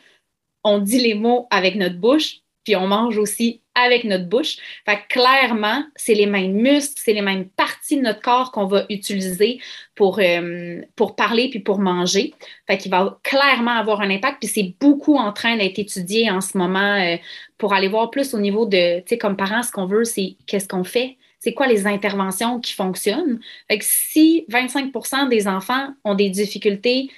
on 0.63 0.79
dit 0.79 1.01
les 1.01 1.15
mots 1.15 1.47
avec 1.51 1.75
notre 1.75 1.97
bouche, 1.97 2.41
on 2.77 2.87
mange 2.87 3.19
aussi 3.19 3.63
avec 3.75 4.05
notre 4.05 4.27
bouche. 4.27 4.57
Fait 4.85 5.01
clairement, 5.09 5.85
c'est 5.97 6.15
les 6.15 6.27
mêmes 6.27 6.53
muscles, 6.53 7.01
c'est 7.03 7.13
les 7.13 7.23
mêmes 7.23 7.49
parties 7.49 7.97
de 7.97 8.03
notre 8.03 8.21
corps 8.21 8.53
qu'on 8.53 8.67
va 8.67 8.85
utiliser 8.89 9.61
pour, 9.95 10.19
euh, 10.19 10.81
pour 10.97 11.17
parler 11.17 11.49
puis 11.51 11.61
pour 11.61 11.79
manger. 11.79 12.35
Fait 12.67 12.87
va 12.89 13.19
clairement 13.23 13.77
avoir 13.77 14.01
un 14.01 14.11
impact. 14.11 14.39
Puis 14.41 14.49
c'est 14.49 14.75
beaucoup 14.81 15.17
en 15.17 15.33
train 15.33 15.57
d'être 15.57 15.79
étudié 15.79 16.31
en 16.31 16.41
ce 16.41 16.59
moment 16.59 16.97
euh, 16.97 17.17
pour 17.59 17.73
aller 17.73 17.89
voir 17.89 18.11
plus 18.11 18.35
au 18.35 18.39
niveau 18.39 18.67
de, 18.67 19.01
tu 19.01 19.05
sais, 19.09 19.19
comme 19.19 19.37
parents, 19.37 19.63
ce 19.63 19.73
qu'on 19.73 19.87
veut, 19.87 20.05
c'est 20.05 20.37
qu'est-ce 20.47 20.69
qu'on 20.69 20.85
fait? 20.85 21.17
C'est 21.39 21.55
quoi 21.55 21.67
les 21.67 21.87
interventions 21.87 22.61
qui 22.61 22.75
fonctionnent? 22.75 23.41
Fait 23.71 23.79
si 23.83 24.45
25% 24.51 25.29
des 25.29 25.49
enfants 25.49 25.95
ont 26.05 26.15
des 26.15 26.29
difficultés 26.29 27.11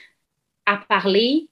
à 0.67 0.77
parler, 0.77 1.49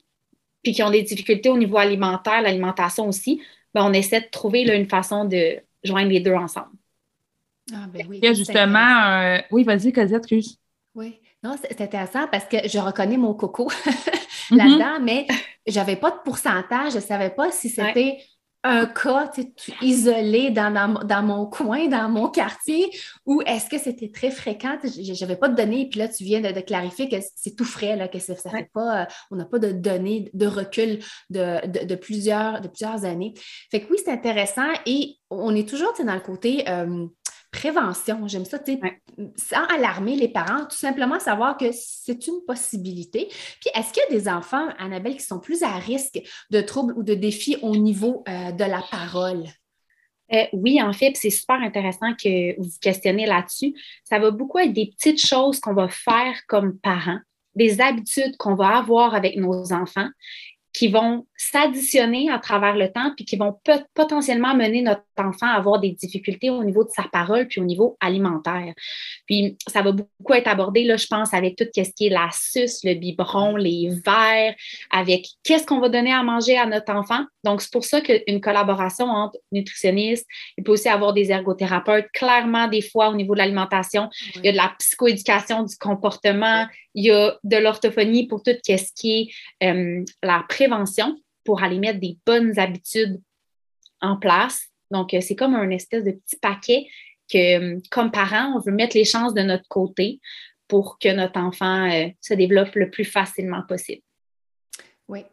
puis 0.63 0.73
qui 0.73 0.83
ont 0.83 0.91
des 0.91 1.03
difficultés 1.03 1.49
au 1.49 1.59
niveau 1.59 1.79
alimentaire, 1.79 2.43
l'alimentation 2.43 3.09
aussi, 3.09 3.41
ben, 3.75 3.85
on 3.85 3.93
essaie 3.93 4.21
de 4.21 4.29
trouver 4.31 4.65
là, 4.65 4.75
une 4.75 4.89
façon 4.89 5.25
de 5.25 5.59
joindre 5.85 6.11
les 6.11 6.21
deux 6.21 6.35
ensemble. 6.35 6.71
Ah, 7.73 7.87
ben 7.93 8.07
oui. 8.09 8.19
Il 8.23 8.25
y 8.25 8.29
a 8.29 8.35
justement 8.35 9.39
Oui, 9.51 9.65
vas-y, 9.65 9.93
Cosette, 9.93 10.19
excuse. 10.19 10.59
Oui. 10.95 11.21
Non, 11.43 11.57
c'est 11.61 11.81
intéressant 11.81 12.27
parce 12.29 12.45
que 12.45 12.57
je 12.69 12.79
reconnais 12.79 13.17
mon 13.17 13.33
coco 13.33 13.71
mm-hmm. 13.71 14.57
là-dedans, 14.57 15.01
mais 15.01 15.27
je 15.67 15.79
n'avais 15.79 15.97
pas 15.97 16.11
de 16.11 16.19
pourcentage. 16.25 16.93
Je 16.93 16.97
ne 16.97 17.03
savais 17.03 17.31
pas 17.31 17.51
si 17.51 17.69
c'était 17.69 18.19
un 18.63 18.87
cas 18.87 19.31
isolé 19.81 20.51
dans, 20.51 20.71
dans, 21.05 21.23
mon 21.23 21.47
coin, 21.47 21.89
dans 21.89 22.09
mon 22.09 22.29
quartier, 22.29 22.91
ou 23.25 23.43
est-ce 23.43 23.71
que 23.71 23.79
c'était 23.79 24.11
très 24.11 24.31
fréquent? 24.31 24.79
Je 24.83 25.19
n'avais 25.19 25.37
pas 25.37 25.49
de 25.49 25.57
données, 25.57 25.89
puis 25.89 25.99
là, 25.99 26.09
tu 26.09 26.25
viens 26.25 26.41
de, 26.41 26.61
clarifier 26.61 27.09
que 27.09 27.17
c'est 27.37 27.57
tout 27.57 27.65
frais, 27.65 27.97
là, 27.97 28.09
que 28.09 28.19
ça, 28.19 28.35
fait 28.35 28.71
pas, 28.73 29.09
on 29.31 29.37
n'a 29.37 29.47
pas 29.47 29.59
de 29.59 29.73
données 29.73 30.31
de 30.35 30.47
recul 30.47 30.99
de, 31.31 31.95
plusieurs, 31.95 32.61
de 32.61 32.69
plusieurs 32.69 33.05
années. 33.05 33.35
Fait 33.71 33.81
que 33.81 33.91
oui, 33.91 33.99
c'est 34.05 34.13
intéressant 34.13 34.69
et 34.85 35.17
on 35.31 35.55
est 35.55 35.69
toujours 35.69 35.93
dans 36.05 36.15
le 36.15 36.21
côté 36.21 36.69
euh, 36.69 37.07
prévention. 37.51 38.27
J'aime 38.27 38.45
ça, 38.45 38.59
tu 38.59 38.73
sais, 38.73 38.81
sans 39.37 39.65
alarmer 39.67 40.17
les 40.17 40.29
parents, 40.29 40.65
tout 40.67 40.77
simplement 40.77 41.19
savoir 41.19 41.57
que 41.57 41.67
c'est 41.73 42.27
une 42.27 42.45
possibilité. 42.47 43.29
Puis, 43.61 43.71
est-ce 43.75 43.93
qu'il 43.93 44.03
y 44.09 44.15
a 44.15 44.19
des 44.19 44.29
enfants, 44.29 44.69
Annabelle, 44.79 45.17
qui 45.17 45.25
sont 45.25 45.41
plus 45.41 45.63
à 45.63 45.77
risque 45.77 46.21
de 46.51 46.61
troubles 46.61 46.95
ou 46.97 47.03
de 47.03 47.15
défis 47.15 47.57
au 47.63 47.77
niveau 47.77 48.25
euh, 48.29 48.53
de 48.53 48.65
la 48.65 48.83
parole? 48.91 49.45
Euh, 50.33 50.45
oui, 50.53 50.81
en 50.81 50.93
fait, 50.93 51.17
c'est 51.17 51.31
super 51.31 51.61
intéressant 51.61 52.15
que 52.15 52.57
vous 52.57 52.65
vous 52.65 52.79
questionnez 52.81 53.27
là-dessus. 53.27 53.75
Ça 54.05 54.19
va 54.19 54.31
beaucoup 54.31 54.59
être 54.59 54.73
des 54.73 54.93
petites 54.97 55.25
choses 55.25 55.59
qu'on 55.61 55.75
va 55.75 55.89
faire 55.89 56.35
comme 56.47 56.79
parents, 56.79 57.19
des 57.57 57.81
habitudes 57.81 58.37
qu'on 58.37 58.55
va 58.55 58.79
avoir 58.79 59.15
avec 59.15 59.37
nos 59.37 59.73
enfants 59.73 60.09
qui 60.73 60.89
vont 60.89 61.27
s'additionner 61.37 62.31
à 62.31 62.39
travers 62.39 62.77
le 62.77 62.93
temps, 62.93 63.13
puis 63.17 63.25
qui 63.25 63.37
vont 63.37 63.59
potentiellement 63.95 64.55
mener 64.55 64.83
notre 64.83 65.03
enfant 65.17 65.47
à 65.47 65.57
avoir 65.57 65.81
des 65.81 65.91
difficultés 65.91 66.51
au 66.51 66.63
niveau 66.63 66.85
de 66.85 66.91
sa 66.91 67.05
parole, 67.11 67.47
puis 67.49 67.61
au 67.61 67.65
niveau 67.65 67.97
alimentaire. 68.01 68.73
Puis 69.27 69.57
ça 69.67 69.83
va 69.83 69.93
beaucoup 69.93 70.35
être 70.35 70.49
abordé, 70.49 70.85
là, 70.85 70.97
je 70.97 71.07
pense, 71.07 71.35
avec 71.35 71.57
tout 71.57 71.65
ce 71.75 71.81
qui 71.97 72.07
est 72.07 72.11
la 72.11 72.29
suce, 72.33 72.81
le 72.85 72.95
biberon, 72.95 73.57
les 73.57 73.91
verres, 74.05 74.55
avec 74.91 75.27
qu'est-ce 75.43 75.67
qu'on 75.67 75.81
va 75.81 75.89
donner 75.89 76.13
à 76.13 76.23
manger 76.23 76.57
à 76.59 76.67
notre 76.67 76.93
enfant. 76.93 77.25
Donc, 77.43 77.63
c'est 77.63 77.73
pour 77.73 77.85
ça 77.85 78.01
qu'une 78.01 78.41
collaboration 78.41 79.07
entre 79.07 79.39
nutritionnistes, 79.51 80.27
il 80.57 80.65
peut 80.65 80.73
aussi 80.73 80.89
avoir 80.89 81.13
des 81.15 81.31
ergothérapeutes. 81.31 82.07
Clairement, 82.13 82.69
des 82.69 82.83
fois, 82.83 83.09
au 83.09 83.15
niveau 83.15 83.35
de 83.35 83.39
l'alimentation, 83.39 84.09
il 84.37 84.45
y 84.45 84.49
a 84.49 84.53
de 84.53 84.57
la 84.57 84.73
psychoéducation 84.79 85.63
du 85.63 85.77
comportement, 85.77 86.67
il 86.95 87.05
y 87.05 87.11
a 87.11 87.39
de 87.45 87.57
l'orthophonie 87.57 88.27
pour 88.27 88.43
tout 88.43 88.53
ce 88.65 88.93
qui 88.95 89.33
est 89.61 89.69
euh, 89.69 90.05
la 90.23 90.45
prévention 90.49 91.17
pour 91.45 91.63
aller 91.63 91.79
mettre 91.79 92.01
des 92.01 92.19
bonnes 92.27 92.59
habitudes 92.59 93.21
en 94.01 94.17
place. 94.17 94.69
Donc, 94.91 95.15
euh, 95.15 95.21
c'est 95.21 95.37
comme 95.37 95.55
un 95.55 95.71
espèce 95.71 96.05
de 96.05 96.13
petit 96.13 96.37
paquet 96.37 96.87
que, 97.31 97.77
euh, 97.77 97.81
comme 97.91 98.11
parents, 98.11 98.55
on 98.57 98.61
veut 98.61 98.73
mettre 98.73 98.97
les 98.97 99.05
chances 99.05 99.35
de 99.35 99.43
notre 99.43 99.69
côté 99.69 100.21
pour 100.69 100.99
que 100.99 101.09
notre 101.09 101.41
enfant 101.41 101.91
se 102.21 102.35
développe 102.35 102.77
le 102.77 102.91
plus 102.91 103.05
facilement 103.05 103.63
possible. 103.69 104.03
Oui. 105.11 105.25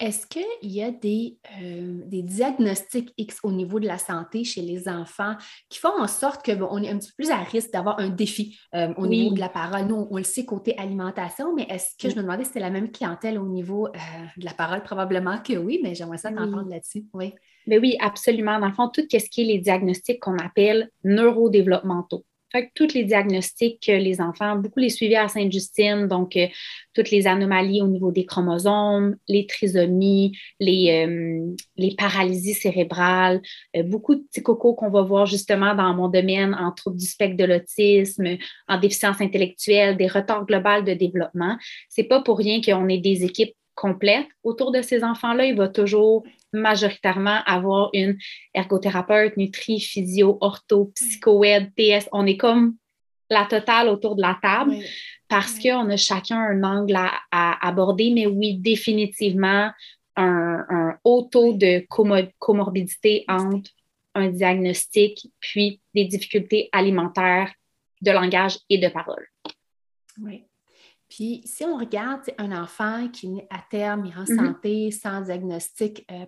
Est-ce 0.00 0.26
qu'il 0.26 0.46
y 0.62 0.82
a 0.82 0.90
des, 0.90 1.36
euh, 1.60 2.00
des, 2.06 2.22
diagnostics 2.22 3.12
X 3.18 3.38
au 3.42 3.52
niveau 3.52 3.78
de 3.78 3.86
la 3.86 3.98
santé 3.98 4.44
chez 4.44 4.62
les 4.62 4.88
enfants 4.88 5.34
qui 5.68 5.78
font 5.78 5.92
en 5.98 6.06
sorte 6.06 6.42
qu'on 6.42 6.82
est 6.82 6.88
un 6.88 6.96
petit 6.96 7.10
peu 7.10 7.24
plus 7.24 7.30
à 7.30 7.36
risque 7.36 7.70
d'avoir 7.70 7.98
un 7.98 8.08
défi 8.08 8.58
euh, 8.74 8.94
au 8.96 9.06
niveau 9.06 9.34
de 9.34 9.40
la 9.40 9.50
parole? 9.50 9.88
Nous, 9.88 10.08
on, 10.10 10.16
le 10.16 10.22
sait 10.22 10.46
côté 10.46 10.74
alimentation, 10.78 11.54
mais 11.54 11.66
est-ce 11.68 11.96
que 11.98 12.08
je 12.08 12.16
me 12.16 12.22
demandais 12.22 12.44
si 12.44 12.48
c'était 12.48 12.60
la 12.60 12.70
même 12.70 12.90
clientèle 12.90 13.38
au 13.38 13.46
niveau 13.46 13.88
euh, 13.88 13.90
de 14.38 14.44
la 14.46 14.54
parole? 14.54 14.82
Probablement 14.82 15.36
que 15.42 15.52
oui, 15.58 15.80
mais 15.82 15.94
j'aimerais 15.94 16.16
ça 16.16 16.30
t'entendre 16.30 16.70
là-dessus. 16.70 17.04
Oui. 17.12 17.34
Mais 17.66 17.78
oui, 17.78 17.98
absolument. 18.00 18.58
Dans 18.58 18.68
le 18.68 18.74
fond, 18.74 18.88
tout 18.88 19.02
ce 19.02 19.28
qui 19.28 19.42
est 19.42 19.44
les 19.44 19.58
diagnostics 19.58 20.18
qu'on 20.18 20.38
appelle 20.38 20.88
neurodéveloppementaux. 21.04 22.24
Tous 22.74 22.92
les 22.94 23.04
diagnostics 23.04 23.82
que 23.86 23.92
les 23.92 24.20
enfants, 24.20 24.56
beaucoup 24.56 24.80
les 24.80 24.90
suivis 24.90 25.16
à 25.16 25.28
Sainte-Justine, 25.28 26.08
donc 26.08 26.36
euh, 26.36 26.46
toutes 26.94 27.10
les 27.10 27.26
anomalies 27.26 27.82
au 27.82 27.86
niveau 27.86 28.12
des 28.12 28.24
chromosomes, 28.24 29.16
les 29.28 29.46
trisomies, 29.46 30.36
les, 30.60 31.06
euh, 31.06 31.92
paralysies 31.96 32.54
cérébrales, 32.54 33.40
euh, 33.76 33.82
beaucoup 33.82 34.14
de 34.14 34.22
petits 34.22 34.42
cocos 34.42 34.74
qu'on 34.74 34.90
va 34.90 35.02
voir 35.02 35.26
justement 35.26 35.74
dans 35.74 35.94
mon 35.94 36.08
domaine 36.08 36.54
en 36.54 36.72
troubles 36.72 36.98
du 36.98 37.06
spectre 37.06 37.36
de 37.36 37.44
l'autisme, 37.44 38.36
en 38.68 38.78
déficience 38.78 39.20
intellectuelle, 39.20 39.96
des 39.96 40.06
retards 40.06 40.46
globaux 40.46 40.82
de 40.82 40.94
développement. 40.94 41.56
C'est 41.88 42.04
pas 42.04 42.22
pour 42.22 42.38
rien 42.38 42.60
qu'on 42.60 42.88
ait 42.88 42.98
des 42.98 43.24
équipes 43.24 43.54
complètes 43.74 44.26
autour 44.42 44.72
de 44.72 44.82
ces 44.82 45.04
enfants-là. 45.04 45.46
Il 45.46 45.54
va 45.54 45.68
toujours 45.68 46.24
majoritairement 46.56 47.40
avoir 47.46 47.90
une 47.92 48.18
ergothérapeute, 48.54 49.36
nutri, 49.36 49.80
physio, 49.80 50.38
ortho, 50.40 50.92
psychoède, 50.94 51.72
PS. 51.76 52.08
On 52.12 52.26
est 52.26 52.36
comme 52.36 52.76
la 53.30 53.44
totale 53.44 53.88
autour 53.88 54.16
de 54.16 54.22
la 54.22 54.38
table 54.40 54.76
parce 55.28 55.58
qu'on 55.58 55.90
a 55.90 55.96
chacun 55.96 56.38
un 56.38 56.62
angle 56.62 56.96
à, 56.96 57.66
aborder, 57.66 58.12
mais 58.14 58.26
oui, 58.26 58.56
définitivement, 58.58 59.70
un, 60.16 60.96
haut 61.04 61.28
taux 61.30 61.52
de 61.52 61.84
comorbidité 62.38 63.24
entre 63.28 63.70
un 64.14 64.28
diagnostic 64.28 65.30
puis 65.40 65.80
des 65.94 66.04
difficultés 66.04 66.68
alimentaires, 66.72 67.52
de 68.00 68.10
langage 68.10 68.58
et 68.70 68.78
de 68.78 68.88
parole. 68.88 69.26
Oui. 70.22 70.44
Puis, 71.08 71.42
si 71.44 71.64
on 71.64 71.76
regarde 71.76 72.22
un 72.38 72.52
enfant 72.52 73.08
qui 73.08 73.38
est 73.38 73.46
à 73.50 73.62
terme, 73.70 74.06
il 74.06 74.12
est 74.12 74.16
en 74.16 74.24
mm-hmm. 74.24 74.46
santé, 74.46 74.90
sans 74.90 75.20
diagnostic 75.22 76.04
euh, 76.10 76.24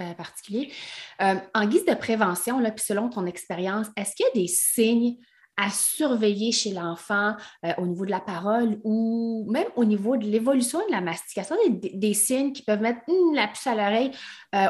euh, 0.00 0.14
particulier, 0.14 0.72
euh, 1.20 1.34
en 1.54 1.66
guise 1.66 1.84
de 1.84 1.94
prévention, 1.94 2.60
là, 2.60 2.70
puis 2.70 2.84
selon 2.84 3.08
ton 3.08 3.26
expérience, 3.26 3.88
est-ce 3.96 4.14
qu'il 4.14 4.26
y 4.26 4.28
a 4.28 4.42
des 4.42 4.48
signes 4.48 5.16
à 5.56 5.70
surveiller 5.70 6.50
chez 6.50 6.72
l'enfant 6.72 7.36
au 7.78 7.86
niveau 7.86 8.04
de 8.04 8.10
la 8.10 8.18
parole 8.18 8.80
ou 8.82 9.46
même 9.48 9.68
au 9.76 9.84
niveau 9.84 10.16
de 10.16 10.24
l'évolution 10.24 10.80
de 10.80 10.90
la 10.90 11.00
mastication, 11.00 11.54
des, 11.70 12.14
signes 12.14 12.52
qui 12.52 12.64
peuvent 12.64 12.80
mettre 12.80 12.98
hmm, 13.06 13.34
la 13.36 13.46
puce 13.46 13.64
à 13.68 13.76
l'oreille 13.76 14.10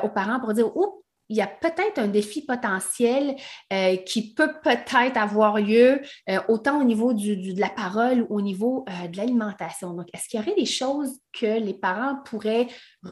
aux 0.03 0.11
parents 0.11 0.41
pour 0.41 0.53
dire 0.53 0.77
Oups, 0.77 1.04
il 1.35 1.39
y 1.39 1.43
a 1.43 1.49
peut-être 1.49 1.99
un 1.99 2.07
défi 2.07 2.43
potentiel 2.43 3.35
euh, 3.73 3.97
qui 3.97 4.35
peut 4.35 4.53
peut-être 4.63 5.17
avoir 5.17 5.59
lieu 5.59 6.01
euh, 6.31 6.39
autant 6.49 6.81
au 6.81 6.85
niveau 6.85 7.13
de 7.13 7.61
la 7.61 7.71
parole 7.71 8.25
ou 8.29 8.37
au 8.37 8.41
niveau 8.41 8.85
euh, 8.89 9.09
de 9.09 9.17
l'alimentation. 9.17 9.95
Donc, 9.95 10.07
est-ce 10.13 10.29
qu'il 10.29 10.39
y 10.39 10.43
aurait 10.43 10.55
des 10.55 10.65
choses 10.65 11.19
que 11.33 11.59
les 11.59 11.75
parents 11.75 12.19
pourraient 12.25 12.69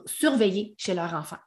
surveiller 0.06 0.72
chez 0.78 0.94
leur 0.94 1.12
enfant? 1.14 1.38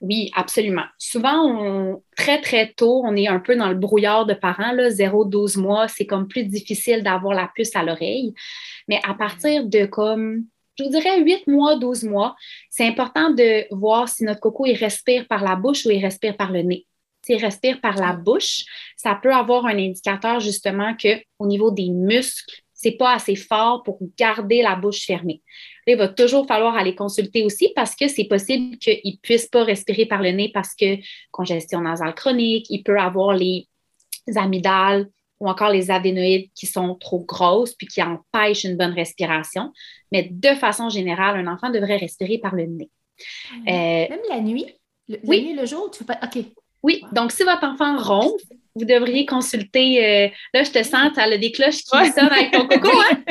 Oui, 0.00 0.30
absolument. 0.36 0.84
Souvent, 0.98 2.00
très, 2.16 2.40
très 2.40 2.72
tôt, 2.74 3.02
on 3.04 3.16
est 3.16 3.26
un 3.26 3.40
peu 3.40 3.56
dans 3.56 3.68
le 3.68 3.74
brouillard 3.74 4.26
de 4.26 4.34
parents. 4.34 4.76
0-12 4.76 5.58
mois, 5.58 5.88
c'est 5.88 6.06
comme 6.06 6.28
plus 6.28 6.44
difficile 6.44 7.02
d'avoir 7.02 7.34
la 7.34 7.50
puce 7.52 7.74
à 7.74 7.82
l'oreille. 7.82 8.34
Mais 8.86 9.00
à 9.02 9.14
partir 9.14 9.66
de 9.66 9.86
comme 9.86 10.44
je 10.76 10.84
vous 10.84 10.90
dirais 10.90 11.20
8 11.20 11.46
mois, 11.46 11.76
12 11.76 12.04
mois, 12.04 12.34
c'est 12.70 12.86
important 12.86 13.30
de 13.30 13.66
voir 13.70 14.08
si 14.08 14.24
notre 14.24 14.40
coco, 14.40 14.66
il 14.66 14.76
respire 14.76 15.26
par 15.28 15.42
la 15.42 15.56
bouche 15.56 15.86
ou 15.86 15.90
il 15.90 16.04
respire 16.04 16.36
par 16.36 16.50
le 16.50 16.62
nez. 16.62 16.86
S'il 17.24 17.42
respire 17.42 17.80
par 17.80 17.96
la 17.96 18.12
bouche, 18.12 18.64
ça 18.96 19.18
peut 19.20 19.32
avoir 19.32 19.66
un 19.66 19.78
indicateur 19.78 20.40
justement 20.40 20.94
qu'au 20.94 21.46
niveau 21.46 21.70
des 21.70 21.88
muscles, 21.88 22.62
c'est 22.74 22.92
pas 22.92 23.14
assez 23.14 23.36
fort 23.36 23.82
pour 23.82 23.98
garder 24.18 24.60
la 24.60 24.76
bouche 24.76 25.06
fermée. 25.06 25.40
il 25.86 25.96
va 25.96 26.08
toujours 26.08 26.46
falloir 26.46 26.76
aller 26.76 26.94
consulter 26.94 27.42
aussi 27.42 27.72
parce 27.74 27.94
que 27.94 28.08
c'est 28.08 28.24
possible 28.24 28.76
qu'il 28.76 29.00
ne 29.04 29.16
puisse 29.22 29.46
pas 29.46 29.64
respirer 29.64 30.04
par 30.04 30.20
le 30.20 30.32
nez 30.32 30.50
parce 30.52 30.74
que 30.74 30.98
congestion 31.30 31.80
nasale 31.80 32.14
chronique, 32.14 32.66
il 32.68 32.82
peut 32.82 32.98
avoir 32.98 33.34
les 33.34 33.68
amygdales 34.36 35.08
ou 35.40 35.48
encore 35.48 35.70
les 35.70 35.90
adénoïdes 35.90 36.50
qui 36.54 36.66
sont 36.66 36.94
trop 36.94 37.24
grosses 37.24 37.74
puis 37.74 37.86
qui 37.86 38.02
empêchent 38.02 38.64
une 38.64 38.76
bonne 38.76 38.92
respiration. 38.92 39.72
Mais 40.12 40.28
de 40.30 40.54
façon 40.54 40.88
générale, 40.88 41.36
un 41.36 41.52
enfant 41.52 41.70
devrait 41.70 41.96
respirer 41.96 42.38
par 42.38 42.54
le 42.54 42.66
nez. 42.66 42.90
Euh, 43.68 44.08
Même 44.08 44.20
la 44.28 44.40
nuit? 44.40 44.66
Le, 45.08 45.18
oui. 45.24 45.38
La 45.38 45.42
nuit, 45.44 45.60
le 45.60 45.66
jour, 45.66 45.90
tu 45.90 45.98
fais 45.98 46.04
pas. 46.04 46.20
OK. 46.22 46.44
Oui, 46.82 47.02
donc 47.12 47.32
si 47.32 47.42
votre 47.44 47.64
enfant 47.64 47.96
ronfle, 47.96 48.44
vous 48.74 48.84
devriez 48.84 49.24
consulter. 49.24 50.04
Euh, 50.04 50.28
là, 50.52 50.62
je 50.62 50.70
te 50.70 50.82
sens, 50.82 51.12
tu 51.14 51.20
as 51.20 51.38
des 51.38 51.52
cloches 51.52 51.78
qui 51.78 52.12
sonnent 52.12 52.32
avec 52.32 52.50
ton 52.50 52.66
coco, 52.66 52.90
hein? 52.90 53.22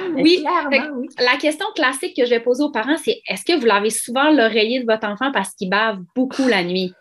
oui, 0.16 0.44
oui. 0.70 1.08
La 1.18 1.36
question 1.36 1.66
classique 1.74 2.16
que 2.16 2.24
je 2.24 2.30
vais 2.30 2.40
poser 2.40 2.62
aux 2.62 2.70
parents, 2.70 2.96
c'est 3.02 3.22
est-ce 3.26 3.44
que 3.44 3.58
vous 3.58 3.66
lavez 3.66 3.90
souvent 3.90 4.30
l'oreiller 4.30 4.80
de 4.80 4.86
votre 4.86 5.06
enfant 5.06 5.30
parce 5.32 5.54
qu'il 5.54 5.70
bave 5.70 6.00
beaucoup 6.14 6.46
la 6.46 6.62
nuit? 6.62 6.92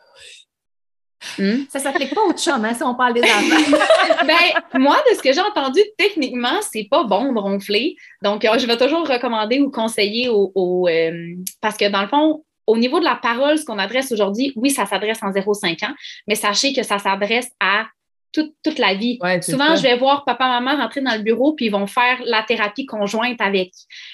Hmm? 1.38 1.64
Ça 1.70 1.80
ne 1.80 1.84
s'applique 1.84 2.14
pas 2.16 2.22
au 2.22 2.34
chum, 2.34 2.64
hein, 2.64 2.74
si 2.74 2.84
on 2.84 2.96
parle 2.96 3.14
des 3.14 3.24
enfants. 3.24 3.78
ben, 4.26 4.80
moi, 4.80 4.98
de 5.10 5.16
ce 5.16 5.22
que 5.22 5.34
j'ai 5.34 5.42
entendu, 5.42 5.82
techniquement, 5.98 6.62
c'est 6.62 6.88
pas 6.90 7.04
bon 7.04 7.34
de 7.34 7.40
ronfler. 7.40 7.96
Donc, 8.22 8.46
euh, 8.46 8.58
je 8.58 8.66
vais 8.66 8.78
toujours 8.78 9.08
recommander 9.08 9.60
ou 9.60 9.70
conseiller 9.70 10.30
au, 10.30 10.88
euh, 10.88 11.36
parce 11.62 11.78
que 11.78 11.90
dans 11.90 12.02
le 12.02 12.08
fond, 12.08 12.44
au 12.68 12.78
niveau 12.78 13.00
de 13.00 13.06
la 13.06 13.16
parole, 13.16 13.58
ce 13.58 13.66
qu'on 13.66 13.80
adresse 13.80 14.12
aujourd'hui, 14.12 14.54
oui, 14.56 14.70
ça 14.70 14.86
s'adresse 14.86 15.20
en 15.24 15.32
0,5 15.32 15.86
ans, 15.86 15.94
mais 16.28 16.36
sachez 16.36 16.72
que 16.72 16.84
ça 16.84 17.00
s'adresse 17.00 17.50
à 17.60 17.86
toute, 18.32 18.78
la 18.78 18.94
vie. 18.94 19.18
Souvent, 19.42 19.76
je 19.76 19.82
vais 19.82 19.98
voir 19.98 20.24
papa, 20.24 20.48
maman 20.48 20.82
rentrer 20.82 21.02
dans 21.02 21.16
le 21.16 21.24
bureau, 21.24 21.54
puis 21.54 21.66
ils 21.66 21.72
vont 21.72 21.88
faire 21.88 22.20
la 22.26 22.44
thérapie 22.44 22.86
conjointe 22.86 23.42
avec 23.42 23.72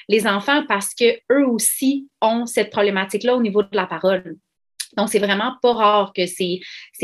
les 0.08 0.26
enfants 0.26 0.64
parce 0.68 0.94
qu'eux 0.94 1.46
aussi 1.46 2.08
ont 2.22 2.46
cette 2.46 2.72
problématique-là 2.72 3.36
au 3.36 3.42
niveau 3.42 3.62
de 3.62 3.70
la 3.74 3.86
parole. 3.86 4.38
Donc, 4.98 5.10
c'est 5.10 5.20
vraiment 5.20 5.54
pas 5.62 5.74
rare 5.74 6.14
que 6.16 6.26
c'est 6.26 6.60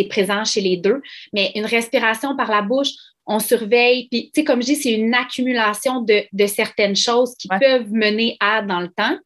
présent 0.10 0.44
chez 0.46 0.62
les 0.62 0.78
deux. 0.78 1.02
Mais 1.34 1.52
une 1.56 1.66
respiration 1.66 2.36
par 2.36 2.50
la 2.50 2.62
bouche, 2.62 2.90
on 3.26 3.40
surveille. 3.40 4.08
Puis, 4.10 4.32
tu 4.34 4.42
sais, 4.42 4.44
comme 4.44 4.62
je 4.62 4.68
dis, 4.68 4.76
c'est 4.76 4.94
une 4.94 5.14
accumulation 5.14 6.02
de, 6.02 6.46
certaines 6.48 6.96
choses 6.96 7.36
qui 7.38 7.48
peuvent 7.48 7.92
mener 7.92 8.36
à 8.40 8.62
dans 8.62 8.80
le 8.80 8.90
temps. 8.90 9.18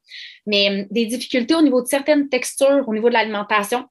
Mais 0.45 0.69
hum, 0.69 0.87
des 0.91 1.05
difficultés 1.05 1.55
au 1.55 1.61
niveau 1.61 1.81
de 1.81 1.87
certaines 1.87 2.29
textures, 2.29 2.83
au 2.87 2.93
niveau 2.93 3.09
de 3.09 3.13
l'alimentation. 3.13 3.85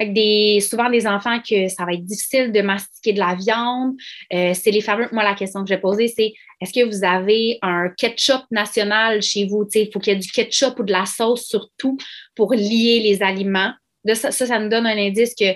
Avec 0.00 0.14
des, 0.14 0.60
souvent 0.60 0.88
des 0.88 1.06
enfants 1.06 1.40
que 1.40 1.68
ça 1.68 1.84
va 1.84 1.92
être 1.92 2.04
difficile 2.04 2.52
de 2.52 2.62
mastiquer 2.62 3.12
de 3.12 3.18
la 3.18 3.34
viande. 3.34 3.94
Euh, 4.32 4.54
c'est 4.54 4.70
les 4.70 4.80
fameux. 4.80 5.08
Moi, 5.12 5.24
la 5.24 5.34
question 5.34 5.62
que 5.62 5.68
j'ai 5.68 5.76
posée, 5.76 6.08
c'est 6.08 6.32
est-ce 6.60 6.72
que 6.72 6.84
vous 6.84 7.04
avez 7.04 7.58
un 7.62 7.90
ketchup 7.96 8.42
national 8.50 9.20
chez 9.22 9.46
vous? 9.46 9.66
il 9.74 9.90
faut 9.92 9.98
qu'il 9.98 10.12
y 10.12 10.16
ait 10.16 10.18
du 10.18 10.30
ketchup 10.30 10.78
ou 10.78 10.84
de 10.84 10.92
la 10.92 11.04
sauce 11.04 11.46
surtout 11.46 11.96
pour 12.34 12.54
lier 12.54 13.00
les 13.02 13.22
aliments. 13.22 13.72
Ça, 14.14 14.30
ça, 14.30 14.46
ça 14.46 14.58
nous 14.58 14.68
donne 14.68 14.86
un 14.86 14.96
indice 14.96 15.34
que 15.34 15.54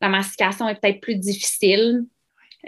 la 0.00 0.08
mastication 0.08 0.68
est 0.68 0.80
peut-être 0.80 1.00
plus 1.00 1.16
difficile. 1.16 2.04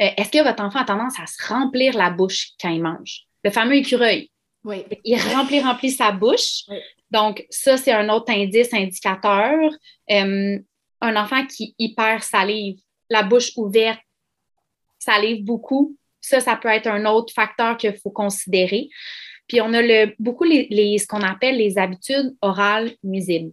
Euh, 0.00 0.08
est-ce 0.16 0.30
que 0.30 0.42
votre 0.42 0.62
enfant 0.62 0.80
a 0.80 0.84
tendance 0.84 1.18
à 1.20 1.26
se 1.26 1.46
remplir 1.46 1.96
la 1.96 2.10
bouche 2.10 2.50
quand 2.60 2.70
il 2.70 2.82
mange? 2.82 3.26
Le 3.44 3.50
fameux 3.50 3.76
écureuil. 3.76 4.30
Oui. 4.64 4.84
Il 5.04 5.18
remplit, 5.34 5.60
remplit 5.60 5.90
sa 5.90 6.12
bouche. 6.12 6.64
Donc, 7.10 7.46
ça, 7.50 7.76
c'est 7.76 7.92
un 7.92 8.08
autre 8.08 8.32
indice, 8.32 8.72
indicateur. 8.74 9.70
Euh, 10.10 10.58
un 11.00 11.16
enfant 11.16 11.46
qui 11.46 11.74
hyper 11.78 12.22
salive, 12.22 12.78
la 13.08 13.22
bouche 13.22 13.52
ouverte, 13.56 14.00
salive 14.98 15.44
beaucoup. 15.44 15.96
Ça, 16.20 16.40
ça 16.40 16.56
peut 16.56 16.68
être 16.68 16.88
un 16.88 17.04
autre 17.06 17.32
facteur 17.32 17.76
qu'il 17.76 17.96
faut 17.96 18.10
considérer. 18.10 18.88
Puis, 19.46 19.60
on 19.60 19.72
a 19.72 19.82
le, 19.82 20.14
beaucoup 20.18 20.44
les, 20.44 20.98
ce 20.98 21.06
qu'on 21.06 21.22
appelle 21.22 21.58
les 21.58 21.78
habitudes 21.78 22.34
orales 22.40 22.90
nuisibles 23.04 23.52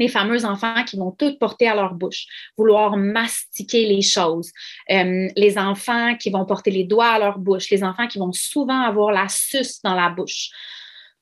les 0.00 0.08
fameux 0.08 0.46
enfants 0.46 0.82
qui 0.84 0.96
vont 0.96 1.12
tout 1.12 1.36
porter 1.38 1.68
à 1.68 1.74
leur 1.74 1.94
bouche, 1.94 2.26
vouloir 2.56 2.96
mastiquer 2.96 3.86
les 3.86 4.00
choses, 4.00 4.50
euh, 4.90 5.28
les 5.36 5.58
enfants 5.58 6.16
qui 6.16 6.30
vont 6.30 6.46
porter 6.46 6.70
les 6.70 6.84
doigts 6.84 7.12
à 7.12 7.18
leur 7.18 7.38
bouche, 7.38 7.70
les 7.70 7.84
enfants 7.84 8.08
qui 8.08 8.18
vont 8.18 8.32
souvent 8.32 8.80
avoir 8.80 9.12
la 9.12 9.28
suce 9.28 9.82
dans 9.82 9.94
la 9.94 10.08
bouche. 10.08 10.48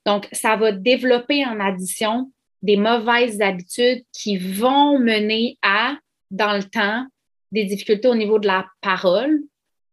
Donc, 0.06 0.28
ça 0.32 0.56
va 0.56 0.70
développer 0.70 1.44
en 1.44 1.58
addition 1.58 2.32
des 2.62 2.76
mauvaises 2.76 3.40
habitudes 3.40 4.04
qui 4.12 4.38
vont 4.38 4.99
mener 4.99 5.58
à, 5.61 5.97
dans 6.30 6.52
le 6.52 6.62
temps, 6.62 7.04
des 7.50 7.64
difficultés 7.64 8.08
au 8.08 8.14
niveau 8.14 8.38
de 8.38 8.47
la 8.47 8.64
parole, 8.80 9.40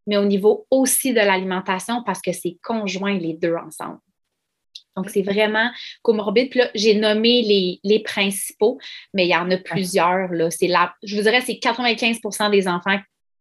mais 0.06 0.18
au 0.18 0.25
niveau 0.25 0.68
aussi 0.70 1.12
de 1.12 1.20
l'alimentation 1.20 2.04
parce 2.04 2.22
que 2.22 2.32
c'est 2.32 2.58
conjoint 2.62 3.18
les 3.18 3.34
deux 3.34 3.56
ensemble. 3.56 4.00
Donc, 4.96 5.10
c'est 5.10 5.22
vraiment 5.22 5.70
comorbide. 6.02 6.50
Puis 6.50 6.60
là, 6.60 6.70
j'ai 6.74 6.96
nommé 6.96 7.42
les, 7.42 7.80
les, 7.84 8.00
principaux, 8.00 8.80
mais 9.14 9.25
il 9.25 9.30
y 9.30 9.36
en 9.36 9.50
a 9.52 9.58
plusieurs. 9.58 10.32
Là. 10.32 10.50
C'est 10.52 10.68
là, 10.68 10.94
je 11.04 11.16
vous 11.16 11.24
dirais, 11.24 11.42
c'est 11.42 11.54
95% 11.54 12.50
des 12.50 12.68
enfants 12.68 12.98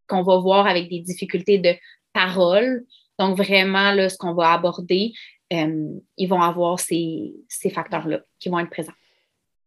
qu'on 0.09 0.23
va 0.23 0.39
voir 0.39 0.67
avec 0.67 0.89
des 0.89 1.01
difficultés 1.01 1.59
de 1.59 1.75
parole. 2.13 2.85
Donc, 3.19 3.37
vraiment, 3.37 3.93
là, 3.93 4.09
ce 4.09 4.17
qu'on 4.17 4.35
va 4.35 4.53
aborder, 4.53 5.13
euh, 5.53 5.89
ils 6.17 6.27
vont 6.27 6.43
avoir 6.43 6.81
ces, 6.81 7.33
ces 7.49 7.71
facteurs-là 7.71 8.21
qui 8.39 8.49
vont 8.49 8.59
être 8.59 8.71
présents. 8.71 8.93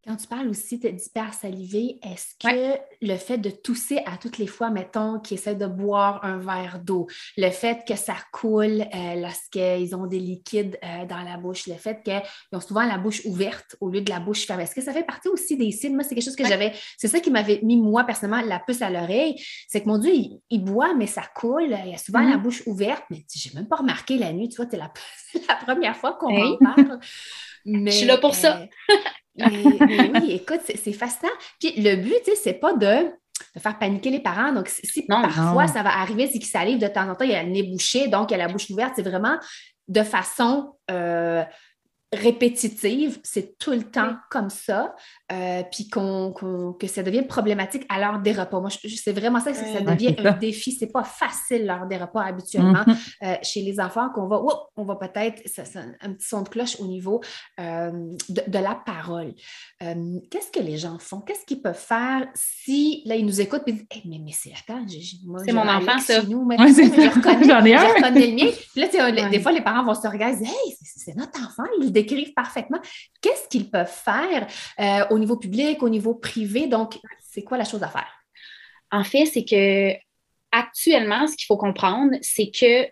Quand 0.08 0.16
tu 0.16 0.28
parles 0.28 0.48
aussi 0.48 0.78
d'hypersaliver, 0.78 2.00
est-ce 2.02 2.36
que 2.40 2.80
le 3.02 3.18
fait 3.18 3.38
de 3.38 3.50
tousser 3.50 4.00
à 4.06 4.16
toutes 4.16 4.38
les 4.38 4.48
fois, 4.48 4.70
mettons, 4.70 5.20
qu'ils 5.20 5.38
essaient 5.38 5.56
de 5.56 5.66
boire 5.66 6.24
un 6.24 6.38
verre 6.38 6.80
d'eau, 6.82 7.08
le 7.36 7.50
fait 7.50 7.86
que 7.86 7.98
ça 7.98 8.16
coule 8.32 8.86
euh, 8.96 9.16
lorsqu'ils 9.16 9.94
ont 9.98 10.06
des 10.08 10.20
liquides 10.20 10.80
euh, 10.82 11.06
dans 11.08 11.22
la 11.24 11.36
bouche, 11.36 11.68
le 11.68 11.74
fait 11.74 12.04
qu'ils 12.04 12.22
ont 12.54 12.62
souvent 12.62 12.86
la 12.86 12.98
bouche 12.98 13.22
ouverte 13.26 13.76
au 13.82 13.90
lieu 13.90 14.00
de 14.00 14.10
la 14.10 14.22
bouche 14.22 14.48
fermée, 14.48 14.64
est-ce 14.64 14.76
que 14.76 14.82
ça 14.82 14.94
fait 14.94 15.04
partie 15.04 15.28
aussi 15.28 15.58
des 15.58 15.72
signes? 15.72 15.96
Moi, 15.96 16.04
c'est 16.04 16.16
quelque 16.16 16.24
chose 16.24 16.38
que 16.38 16.48
j'avais, 16.48 16.72
c'est 16.98 17.10
ça 17.10 17.20
qui 17.20 17.30
m'avait 17.30 17.60
mis, 17.62 17.76
moi, 17.76 18.06
personnellement, 18.06 18.48
la 18.48 18.60
puce 18.60 18.82
à 18.82 18.89
l'oreille. 18.89 19.36
C'est 19.67 19.82
que 19.82 19.89
mon 19.89 19.98
Dieu, 19.98 20.13
il, 20.50 20.63
boit, 20.63 20.93
mais 20.93 21.08
ça 21.08 21.24
coule, 21.36 21.76
il 21.86 21.93
a 21.93 21.98
souvent 21.98 22.22
la 22.22 22.38
mm-hmm. 22.38 22.41
bouche 22.41 22.63
ouverte, 22.65 23.04
mais 23.10 23.26
j'ai 23.36 23.52
même 23.54 23.67
pas 23.67 23.76
remarqué 23.76 24.17
la 24.17 24.32
nuit, 24.32 24.48
tu 24.48 24.56
vois, 24.56 24.67
c'est 24.72 24.78
la, 24.78 24.89
la, 25.50 25.56
première 25.56 25.98
fois 25.98 26.13
qu'on 26.13 26.34
en 26.34 26.58
parle. 26.60 26.98
Je 27.65 27.89
suis 27.89 28.06
là 28.06 28.17
pour 28.17 28.36
ça. 28.36 28.62
Mais, 29.38 30.12
oui, 30.13 30.32
écoute, 30.32 30.62
c'est 30.65 30.93
fascinant. 30.93 31.32
Puis 31.60 31.73
le 31.78 31.95
but, 31.95 32.21
tu 32.26 32.32
sais, 32.32 32.36
c'est 32.36 32.54
pas 32.54 32.73
de, 32.73 33.12
faire 33.58 33.78
paniquer 33.78 34.10
les 34.10 34.19
parents. 34.19 34.52
Donc, 34.52 34.67
si 34.67 35.06
parfois 35.06 35.67
ça 35.67 35.84
va 35.84 36.00
arriver, 36.00 36.28
c'est 36.28 36.39
qu'ils 36.39 36.45
salive 36.45 36.80
de 36.80 36.88
temps 36.88 37.10
en 37.10 37.15
temps, 37.15 37.26
il 37.26 37.32
y 37.32 37.36
a 37.36 37.43
le 37.43 37.50
nez 37.50 37.63
bouché, 37.63 38.08
donc 38.08 38.32
il 38.32 38.38
y 38.38 38.41
a 38.41 38.45
la 38.45 38.52
bouche 38.52 38.69
ouverte, 38.69 38.93
c'est 38.95 39.08
vraiment 39.08 39.38
de 39.88 40.04
façon 40.04 40.73
euh, 40.91 41.43
répétitive, 42.13 43.20
c'est 43.24 43.58
tout 43.58 43.72
le 43.72 43.84
temps 43.84 44.15
comme 44.30 44.50
ça, 44.50 44.96
euh, 45.32 45.62
puis 45.70 45.89
qu'on, 45.89 46.32
que 46.80 46.88
ça 46.88 47.04
devient 47.04 47.24
problématique 47.24 47.86
à 47.89 48.00
l'heure 48.00 48.20
des 48.20 48.32
repas. 48.32 48.62
Moi, 48.62 48.70
c'est 48.70 49.12
vraiment 49.12 49.41
ça, 49.41 49.52
que 49.52 49.58
ça 49.58 49.82
devient 49.82 50.15
un 50.20 50.32
défi. 50.32 50.72
C'est 50.72 50.91
pas 50.91 51.04
facile 51.04 51.65
l'heure 51.65 51.86
des 51.86 51.98
repas 51.98 52.24
habituellement 52.24 52.84
mhm. 52.88 52.96
euh, 53.24 53.36
chez 53.43 53.62
les 53.62 53.80
enfants 53.82 54.10
qu'on 54.15 54.28
va, 54.28 54.41
on 54.78 54.84
va 54.84 54.96
peut-être, 54.96 55.41
un 56.02 56.13
petit 56.13 56.28
son 56.28 56.43
de 56.43 56.50
cloche 56.50 56.80
au 56.80 56.88
niveau 56.88 57.22
euh, 57.60 57.91
de, 58.30 58.58
la 58.58 58.76
parole. 58.76 59.34
qu'est-ce 59.80 60.52
que 60.52 60.63
les 60.63 60.78
gens 60.78 60.98
font? 61.00 61.20
Qu'est-ce 61.20 61.46
qu'ils 61.46 61.62
peuvent 61.62 61.76
faire 61.76 62.26
si, 62.34 63.02
là, 63.06 63.15
ils 63.15 63.26
nous 63.26 63.41
écoutent 63.41 63.63
et 63.67 63.74
disent, 63.74 63.86
mais, 64.06 64.20
mais 64.24 64.32
c'est, 64.32 64.54
attends, 64.54 64.86
c'est 65.43 65.52
mon 65.52 65.67
enfant, 65.67 66.00
ça. 66.00 66.24
Nous, 66.24 66.46
mais, 66.46 66.58
je 66.58 67.15
reconnais, 67.15 67.48
J'en 67.48 67.65
ai 67.65 67.76
un. 67.76 67.82
Je 67.82 67.93
reconnais 67.96 68.28
le 68.28 68.36
mien. 68.36 68.52
Puis 68.74 68.82
là, 68.82 69.30
des 69.30 69.39
fois, 69.39 69.52
les 69.52 69.62
parents 69.62 69.84
vont 69.84 69.93
se 69.93 70.08
regarder, 70.08 70.46
hey, 70.46 70.78
c'est, 70.82 71.15
notre 71.15 71.39
enfant, 71.39 71.63
il 71.82 71.96
décrivent 72.01 72.33
parfaitement 72.33 72.79
qu'est-ce 73.21 73.47
qu'ils 73.47 73.69
peuvent 73.69 73.88
faire 73.88 74.47
euh, 74.79 75.05
au 75.10 75.19
niveau 75.19 75.38
public, 75.38 75.81
au 75.83 75.89
niveau 75.89 76.13
privé? 76.15 76.67
Donc, 76.67 76.99
c'est 77.19 77.43
quoi 77.43 77.57
la 77.57 77.65
chose 77.65 77.83
à 77.83 77.89
faire? 77.89 78.12
En 78.91 79.03
fait, 79.03 79.25
c'est 79.25 79.45
que 79.45 79.93
actuellement, 80.51 81.27
ce 81.27 81.36
qu'il 81.36 81.45
faut 81.45 81.57
comprendre, 81.57 82.12
c'est 82.21 82.51
que 82.51 82.88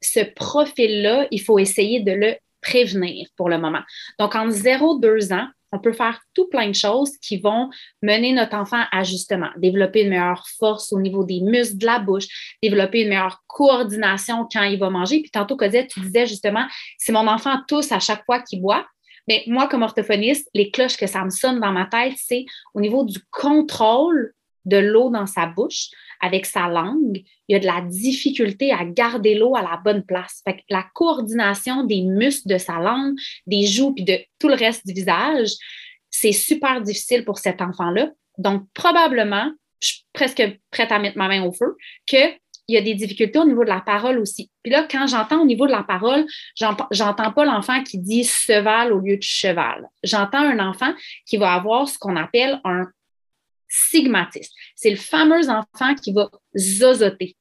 ce 0.00 0.20
profil-là, 0.20 1.26
il 1.30 1.40
faut 1.40 1.58
essayer 1.58 2.00
de 2.00 2.12
le 2.12 2.36
prévenir 2.60 3.28
pour 3.36 3.48
le 3.48 3.58
moment. 3.58 3.82
Donc, 4.18 4.34
en 4.34 4.48
0-2 4.48 5.32
ans, 5.32 5.48
on 5.72 5.78
peut 5.78 5.92
faire 5.92 6.20
tout 6.34 6.48
plein 6.48 6.68
de 6.68 6.74
choses 6.74 7.16
qui 7.18 7.38
vont 7.38 7.70
mener 8.02 8.32
notre 8.32 8.56
enfant 8.56 8.84
à 8.92 9.02
justement 9.02 9.48
développer 9.56 10.02
une 10.02 10.10
meilleure 10.10 10.46
force 10.58 10.92
au 10.92 11.00
niveau 11.00 11.24
des 11.24 11.40
muscles 11.40 11.78
de 11.78 11.86
la 11.86 11.98
bouche, 11.98 12.56
développer 12.62 13.02
une 13.02 13.08
meilleure 13.08 13.42
coordination 13.46 14.48
quand 14.52 14.62
il 14.62 14.78
va 14.78 14.90
manger. 14.90 15.20
Puis 15.20 15.30
tantôt, 15.30 15.56
Cosette, 15.56 15.88
tu 15.88 16.00
disais 16.00 16.26
justement, 16.26 16.66
si 16.98 17.12
mon 17.12 17.26
enfant 17.26 17.56
tousse 17.66 17.92
à 17.92 18.00
chaque 18.00 18.24
fois 18.24 18.40
qu'il 18.40 18.60
boit, 18.60 18.86
mais 19.28 19.44
moi, 19.46 19.68
comme 19.68 19.82
orthophoniste, 19.82 20.48
les 20.54 20.70
cloches 20.70 20.96
que 20.96 21.06
ça 21.06 21.22
me 21.22 21.30
sonne 21.30 21.60
dans 21.60 21.72
ma 21.72 21.84
tête, 21.84 22.14
c'est 22.16 22.46
au 22.72 22.80
niveau 22.80 23.04
du 23.04 23.18
contrôle 23.30 24.32
de 24.64 24.78
l'eau 24.78 25.10
dans 25.10 25.26
sa 25.26 25.46
bouche 25.46 25.88
avec 26.20 26.46
sa 26.46 26.68
langue, 26.68 27.22
il 27.48 27.52
y 27.52 27.54
a 27.54 27.58
de 27.58 27.66
la 27.66 27.80
difficulté 27.80 28.72
à 28.72 28.84
garder 28.84 29.34
l'eau 29.34 29.56
à 29.56 29.62
la 29.62 29.80
bonne 29.84 30.02
place. 30.04 30.42
Fait 30.44 30.56
que 30.56 30.62
la 30.68 30.84
coordination 30.94 31.84
des 31.84 32.02
muscles 32.02 32.48
de 32.48 32.58
sa 32.58 32.78
langue, 32.78 33.14
des 33.46 33.66
joues 33.66 33.94
puis 33.94 34.04
de 34.04 34.18
tout 34.38 34.48
le 34.48 34.54
reste 34.54 34.86
du 34.86 34.92
visage, 34.92 35.50
c'est 36.10 36.32
super 36.32 36.80
difficile 36.80 37.24
pour 37.24 37.38
cet 37.38 37.60
enfant-là. 37.60 38.10
Donc, 38.38 38.64
probablement, 38.74 39.50
je 39.80 39.88
suis 39.88 40.04
presque 40.12 40.42
prête 40.70 40.92
à 40.92 40.98
mettre 40.98 41.18
ma 41.18 41.28
main 41.28 41.44
au 41.44 41.52
feu, 41.52 41.76
que 42.06 42.32
il 42.70 42.74
y 42.74 42.76
a 42.76 42.82
des 42.82 42.94
difficultés 42.94 43.38
au 43.38 43.46
niveau 43.46 43.64
de 43.64 43.70
la 43.70 43.80
parole 43.80 44.18
aussi. 44.18 44.50
Puis 44.62 44.70
là, 44.70 44.86
quand 44.90 45.06
j'entends 45.06 45.40
au 45.40 45.46
niveau 45.46 45.66
de 45.66 45.72
la 45.72 45.82
parole, 45.82 46.26
j'entends 46.54 47.32
pas 47.32 47.44
l'enfant 47.46 47.82
qui 47.82 47.98
dit 47.98 48.24
cheval 48.24 48.92
au 48.92 48.98
lieu 48.98 49.16
de 49.16 49.22
cheval. 49.22 49.88
J'entends 50.02 50.42
un 50.42 50.58
enfant 50.58 50.92
qui 51.24 51.38
va 51.38 51.54
avoir 51.54 51.88
ce 51.88 51.98
qu'on 51.98 52.14
appelle 52.14 52.60
un 52.64 52.84
sigmatisme. 53.68 54.52
C'est 54.74 54.90
le 54.90 54.96
fameux 54.96 55.48
enfant 55.48 55.94
qui 55.94 56.12
va 56.12 56.30
zozoter. 56.56 57.36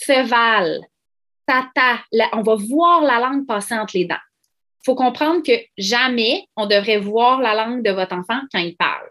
Cheval, 0.00 0.80
tata, 1.46 2.02
on 2.32 2.42
va 2.42 2.54
voir 2.54 3.02
la 3.02 3.20
langue 3.20 3.46
passer 3.46 3.74
entre 3.74 3.96
les 3.96 4.06
dents. 4.06 4.16
Il 4.80 4.84
faut 4.84 4.94
comprendre 4.94 5.42
que 5.42 5.52
jamais 5.78 6.46
on 6.56 6.66
devrait 6.66 6.98
voir 6.98 7.40
la 7.40 7.54
langue 7.54 7.82
de 7.82 7.90
votre 7.90 8.14
enfant 8.14 8.40
quand 8.52 8.58
il 8.58 8.76
parle. 8.76 9.08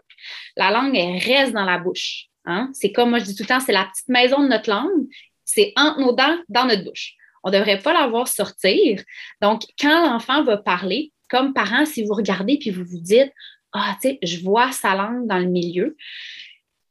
La 0.56 0.70
langue, 0.70 0.96
elle 0.96 1.18
reste 1.18 1.52
dans 1.52 1.64
la 1.64 1.78
bouche. 1.78 2.26
Hein? 2.44 2.70
C'est 2.72 2.92
comme 2.92 3.10
moi 3.10 3.18
je 3.18 3.24
dis 3.24 3.34
tout 3.34 3.42
le 3.42 3.48
temps, 3.48 3.60
c'est 3.60 3.72
la 3.72 3.84
petite 3.84 4.08
maison 4.08 4.42
de 4.42 4.48
notre 4.48 4.70
langue. 4.70 5.08
C'est 5.44 5.72
entre 5.76 6.00
nos 6.00 6.12
dents, 6.12 6.38
dans 6.48 6.66
notre 6.66 6.84
bouche. 6.84 7.14
On 7.42 7.50
ne 7.50 7.58
devrait 7.58 7.78
pas 7.78 7.92
la 7.92 8.06
voir 8.06 8.26
sortir. 8.26 9.02
Donc, 9.42 9.62
quand 9.78 10.06
l'enfant 10.06 10.42
va 10.44 10.56
parler, 10.56 11.12
comme 11.28 11.52
parent, 11.52 11.84
si 11.84 12.04
vous 12.04 12.14
regardez 12.14 12.58
puis 12.58 12.70
vous 12.70 12.84
vous 12.84 13.00
dites, 13.00 13.32
ah, 13.74 13.96
tu 14.00 14.08
sais, 14.08 14.18
je 14.22 14.42
vois 14.42 14.72
sa 14.72 14.94
langue 14.94 15.26
dans 15.26 15.38
le 15.38 15.46
milieu, 15.46 15.96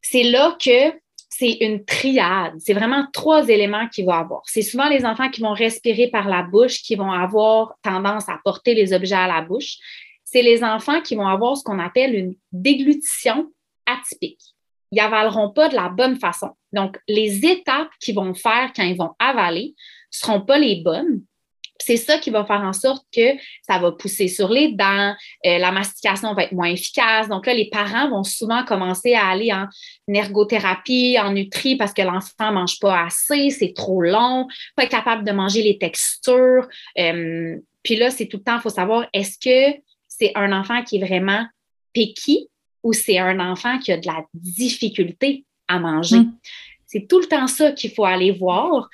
c'est 0.01 0.23
là 0.23 0.55
que 0.63 0.93
c'est 1.29 1.57
une 1.61 1.83
triade. 1.83 2.53
C'est 2.59 2.73
vraiment 2.73 3.07
trois 3.11 3.47
éléments 3.49 3.87
qu'il 3.89 4.05
va 4.05 4.19
avoir. 4.19 4.43
C'est 4.45 4.61
souvent 4.61 4.87
les 4.87 5.03
enfants 5.05 5.29
qui 5.29 5.41
vont 5.41 5.53
respirer 5.53 6.07
par 6.07 6.27
la 6.27 6.43
bouche, 6.43 6.83
qui 6.83 6.95
vont 6.95 7.11
avoir 7.11 7.73
tendance 7.81 8.29
à 8.29 8.39
porter 8.43 8.75
les 8.75 8.93
objets 8.93 9.15
à 9.15 9.27
la 9.27 9.41
bouche. 9.41 9.77
C'est 10.23 10.43
les 10.43 10.63
enfants 10.63 11.01
qui 11.01 11.15
vont 11.15 11.27
avoir 11.27 11.57
ce 11.57 11.63
qu'on 11.63 11.79
appelle 11.79 12.13
une 12.13 12.35
déglutition 12.51 13.51
atypique 13.87 14.53
ils 14.93 14.99
avaleront 14.99 15.49
pas 15.49 15.69
de 15.69 15.75
la 15.75 15.89
bonne 15.89 16.17
façon. 16.17 16.51
Donc, 16.71 16.99
les 17.07 17.45
étapes 17.47 17.89
qu'ils 17.99 18.13
vont 18.13 18.35
faire 18.35 18.71
quand 18.75 18.83
ils 18.83 18.95
vont 18.95 19.13
avaler 19.17 19.73
seront 20.11 20.41
pas 20.41 20.59
les 20.59 20.83
bonnes. 20.83 21.23
C'est 21.85 21.97
ça 21.97 22.17
qui 22.17 22.29
va 22.29 22.45
faire 22.45 22.61
en 22.61 22.71
sorte 22.71 23.05
que 23.13 23.35
ça 23.67 23.77
va 23.77 23.91
pousser 23.91 24.29
sur 24.29 24.49
les 24.49 24.71
dents, 24.71 25.13
euh, 25.45 25.57
la 25.57 25.71
mastication 25.71 26.33
va 26.33 26.43
être 26.43 26.53
moins 26.53 26.69
efficace. 26.69 27.27
Donc 27.27 27.45
là, 27.45 27.53
les 27.53 27.69
parents 27.69 28.09
vont 28.09 28.23
souvent 28.23 28.63
commencer 28.63 29.13
à 29.15 29.27
aller 29.27 29.51
en 29.51 29.67
ergothérapie, 30.07 31.17
en 31.19 31.33
nutri 31.33 31.75
parce 31.75 31.93
que 31.93 32.01
l'enfant 32.01 32.49
ne 32.49 32.53
mange 32.53 32.79
pas 32.79 33.03
assez, 33.05 33.49
c'est 33.49 33.73
trop 33.75 34.01
long, 34.01 34.47
pas 34.77 34.87
capable 34.87 35.25
de 35.25 35.33
manger 35.33 35.61
les 35.61 35.77
textures. 35.77 36.67
Euh, 36.97 37.57
puis 37.83 37.97
là, 37.97 38.09
c'est 38.09 38.27
tout 38.27 38.37
le 38.37 38.43
temps, 38.43 38.55
il 38.55 38.61
faut 38.61 38.69
savoir, 38.69 39.05
est-ce 39.11 39.37
que 39.37 39.77
c'est 40.07 40.31
un 40.35 40.57
enfant 40.57 40.83
qui 40.83 40.97
est 40.97 41.05
vraiment 41.05 41.45
picky 41.91 42.47
ou 42.81 42.93
c'est 42.93 43.19
un 43.19 43.39
enfant 43.39 43.77
qui 43.79 43.91
a 43.91 43.97
de 43.97 44.07
la 44.07 44.23
difficulté 44.33 45.43
à 45.67 45.79
manger? 45.79 46.19
Mm. 46.19 46.33
C'est 46.85 47.07
tout 47.07 47.19
le 47.19 47.25
temps 47.25 47.47
ça 47.47 47.71
qu'il 47.71 47.91
faut 47.91 48.05
aller 48.05 48.31
voir. 48.31 48.87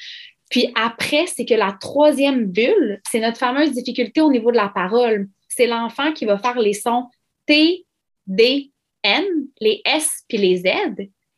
Puis 0.50 0.72
après, 0.76 1.28
c'est 1.28 1.46
que 1.46 1.54
la 1.54 1.74
troisième 1.80 2.46
bulle, 2.46 3.02
c'est 3.10 3.20
notre 3.20 3.38
fameuse 3.38 3.72
difficulté 3.72 4.22
au 4.22 4.32
niveau 4.32 4.52
de 4.52 4.58
la 4.58 4.70
parole. 4.70 5.30
C'est 5.48 5.68
l'enfant 5.68 6.12
qui 6.12 6.26
va 6.26 6.38
faire 6.38 6.60
les 6.60 6.74
sons 6.74 7.08
T, 7.46 7.86
D, 8.26 8.72
N, 9.04 9.26
les 9.62 9.82
S 9.86 10.24
puis 10.28 10.38
les 10.38 10.58
Z. 10.58 10.66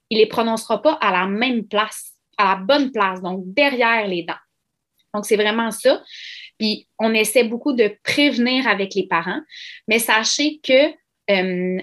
Il 0.10 0.18
les 0.18 0.28
prononcera 0.28 0.82
pas 0.82 0.94
à 0.94 1.12
la 1.12 1.28
même 1.28 1.68
place, 1.68 2.14
à 2.38 2.56
la 2.56 2.56
bonne 2.56 2.92
place, 2.92 3.22
donc 3.22 3.44
derrière 3.46 4.08
les 4.08 4.24
dents. 4.24 4.34
Donc, 5.14 5.26
c'est 5.26 5.36
vraiment 5.36 5.72
ça. 5.72 6.02
Puis, 6.58 6.88
on 7.00 7.14
essaie 7.14 7.44
beaucoup 7.44 7.74
de 7.74 7.96
prévenir 8.04 8.68
avec 8.68 8.94
les 8.96 9.08
parents, 9.08 9.42
mais 9.88 10.00
sachez 10.00 10.60
que 10.64 10.94
euh, 11.30 11.82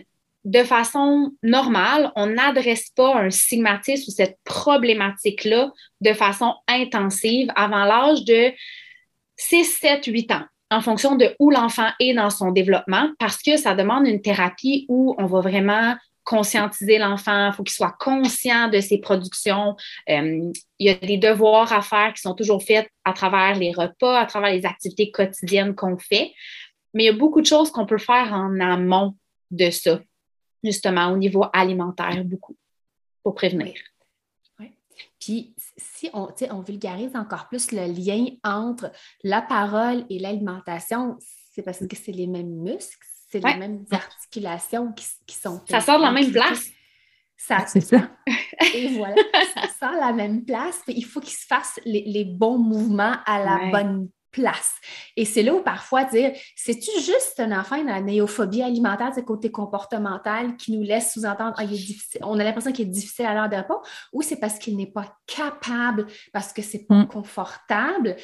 de 0.49 0.65
façon 0.65 1.33
normale, 1.43 2.11
on 2.17 2.27
n'adresse 2.27 2.89
pas 2.97 3.17
un 3.17 3.29
stigmatisme 3.29 4.05
ou 4.09 4.11
cette 4.11 4.39
problématique-là 4.45 5.71
de 6.01 6.13
façon 6.15 6.55
intensive 6.67 7.49
avant 7.55 7.85
l'âge 7.85 8.25
de 8.25 8.51
6, 9.37 9.65
7, 9.65 10.07
8 10.07 10.33
ans 10.33 10.45
en 10.71 10.81
fonction 10.81 11.17
de 11.17 11.35
où 11.39 11.51
l'enfant 11.51 11.89
est 12.01 12.15
dans 12.15 12.31
son 12.31 12.51
développement, 12.51 13.11
parce 13.19 13.43
que 13.43 13.59
ça 13.59 13.75
demande 13.75 14.07
une 14.07 14.23
thérapie 14.23 14.87
où 14.89 15.15
on 15.19 15.27
va 15.27 15.41
vraiment 15.41 15.97
conscientiser 16.25 16.99
l'enfant, 16.99 17.49
il 17.49 17.53
faut 17.55 17.63
qu'il 17.63 17.75
soit 17.75 17.97
conscient 17.99 18.69
de 18.69 18.81
ses 18.81 18.99
productions. 18.99 19.77
Euh, 20.11 20.51
il 20.79 20.87
y 20.87 20.91
a 20.91 20.95
des 20.95 21.17
devoirs 21.17 21.73
à 21.73 21.81
faire 21.81 22.13
qui 22.15 22.21
sont 22.21 22.35
toujours 22.35 22.63
faits 22.63 22.87
à 23.05 23.15
travers 23.15 23.55
les 23.55 23.73
repas, 23.73 24.19
à 24.19 24.27
travers 24.27 24.53
les 24.53 24.67
activités 24.67 25.11
quotidiennes 25.11 25.75
qu'on 25.75 25.97
fait. 25.97 26.33
Mais 26.93 27.05
il 27.05 27.07
y 27.07 27.11
a 27.11 27.15
beaucoup 27.15 27.41
de 27.41 27.47
choses 27.47 27.71
qu'on 27.71 27.87
peut 27.87 27.99
faire 27.99 28.33
en 28.35 28.61
amont 28.61 29.15
de 29.51 29.71
ça 29.71 30.01
justement, 30.63 31.13
au 31.13 31.17
niveau 31.17 31.45
alimentaire, 31.53 32.25
beaucoup, 32.25 32.57
pour 33.23 33.35
prévenir. 33.35 33.75
Oui. 34.59 34.73
Puis, 35.21 35.55
si 35.77 36.11
on, 36.13 36.29
on 36.51 36.61
vulgarise 36.61 37.15
encore 37.15 37.49
plus 37.49 37.73
le 37.73 37.87
lien 37.87 38.27
entre 38.45 38.91
la 39.23 39.43
parole 39.43 40.05
et 40.11 40.19
l'alimentation, 40.19 41.17
c'est 41.53 41.63
parce 41.63 41.87
que 41.87 41.97
c'est 41.97 42.13
les 42.13 42.27
mêmes 42.27 42.55
muscles, 42.63 43.07
c'est 43.31 43.45
les 43.45 43.57
mêmes 43.57 43.85
articulations 43.91 44.93
qui, 44.93 45.07
qui 45.27 45.37
sont. 45.37 45.61
Ça 45.69 45.81
sort 45.81 45.99
de 45.99 46.05
la 46.05 46.13
même 46.13 46.33
place. 46.33 46.69
Ça, 47.41 47.65
c'est 47.69 47.81
ça. 47.81 48.11
Et 48.75 48.97
voilà, 48.97 49.15
ça 49.55 49.69
sort 49.69 49.97
la 50.01 50.13
même 50.13 50.45
place. 50.45 50.83
Il 50.89 51.05
faut 51.05 51.21
qu'ils 51.21 51.37
se 51.37 51.47
fassent 51.47 51.79
les, 51.85 52.03
les, 52.03 52.25
bons 52.25 52.59
mouvements 52.59 53.15
à 53.27 53.39
la 53.39 53.71
bonne 53.71 54.09
place. 54.31 54.75
Et 55.17 55.25
c'est 55.25 55.43
là 55.43 55.55
où 55.55 55.63
parfois 55.63 56.05
dire, 56.05 56.33
c'est-tu 56.57 56.91
juste 57.01 57.39
un 57.39 57.59
enfant 57.59 57.79
dans 57.79 57.93
la 57.93 58.01
néophobie 58.01 58.63
alimentaire, 58.63 59.13
ce 59.15 59.21
côté 59.21 59.51
comportemental 59.51 60.57
qui 60.57 60.77
nous 60.77 60.83
laisse 60.83 61.13
sous-entendre, 61.13 61.55
ah, 61.59 61.65
on 62.23 62.39
a 62.39 62.45
l'impression 62.45 62.73
qu'il 62.73 62.89
est 62.89 62.91
difficile 62.91 63.27
à 63.27 63.35
l'heure 63.35 63.49
de 63.49 63.57
repas, 63.57 63.81
ou 64.13 64.23
c'est 64.23 64.37
parce 64.39 64.59
qu'il 64.59 64.77
n'est 64.77 64.91
pas 64.91 65.17
capable, 65.27 66.07
parce 66.33 66.53
que 66.53 66.63
c'est 66.63 66.87
pas 66.87 67.03
mm. 67.03 67.09
confortable? 67.09 68.17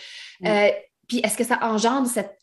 Euh, 0.44 0.70
puis 1.08 1.18
est-ce 1.18 1.36
que 1.36 1.44
ça 1.44 1.58
engendre 1.62 2.08
cette 2.08 2.38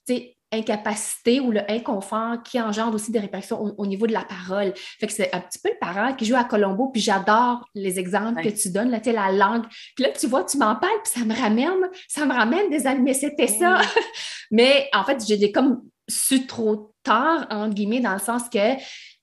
incapacité 0.52 1.40
ou 1.40 1.52
le 1.52 1.62
inconfort 1.70 2.44
qui 2.44 2.60
engendre 2.60 2.96
aussi 2.96 3.12
des 3.12 3.20
répercussions 3.20 3.74
au, 3.78 3.86
niveau 3.86 4.08
de 4.08 4.14
la 4.14 4.24
parole. 4.24 4.74
Fait 5.00 5.08
que 5.08 5.14
c'est 5.14 5.34
un 5.34 5.40
petit 5.40 5.60
peu 5.60 5.70
le 5.70 5.78
parent 5.80 6.14
qui 6.14 6.26
joue 6.26 6.36
à 6.36 6.44
Colombo, 6.44 6.90
puis 6.90 7.02
j'adore 7.02 7.68
les 7.74 8.00
exemples 8.00 8.42
que 8.42 8.50
tu 8.50 8.70
donnes, 8.70 8.92
là, 8.92 9.00
tu 9.00 9.10
sais, 9.10 9.16
la 9.16 9.32
langue. 9.32 9.64
Puis 9.96 10.04
là, 10.04 10.10
tu 10.10 10.28
vois, 10.28 10.44
tu 10.44 10.58
m'en 10.58 10.76
parles, 10.76 11.00
puis 11.04 11.20
ça 11.20 11.26
me 11.26 11.34
ramène, 11.34 11.90
ça 12.08 12.26
me 12.26 12.34
ramène 12.34 12.70
des 12.70 12.86
années, 12.88 13.02
mais 13.02 13.14
c'était 13.14 13.48
ça. 13.48 13.82
mais 14.52 14.90
en 14.94 15.04
fait, 15.04 15.24
j'ai 15.26 15.52
comme 15.52 15.82
su 16.08 16.46
trop 16.46 16.94
tard, 17.04 17.48
entre 17.50 17.74
guillemets, 17.74 18.02
dans 18.02 18.14
le 18.14 18.20
sens 18.20 18.44
que 18.50 18.60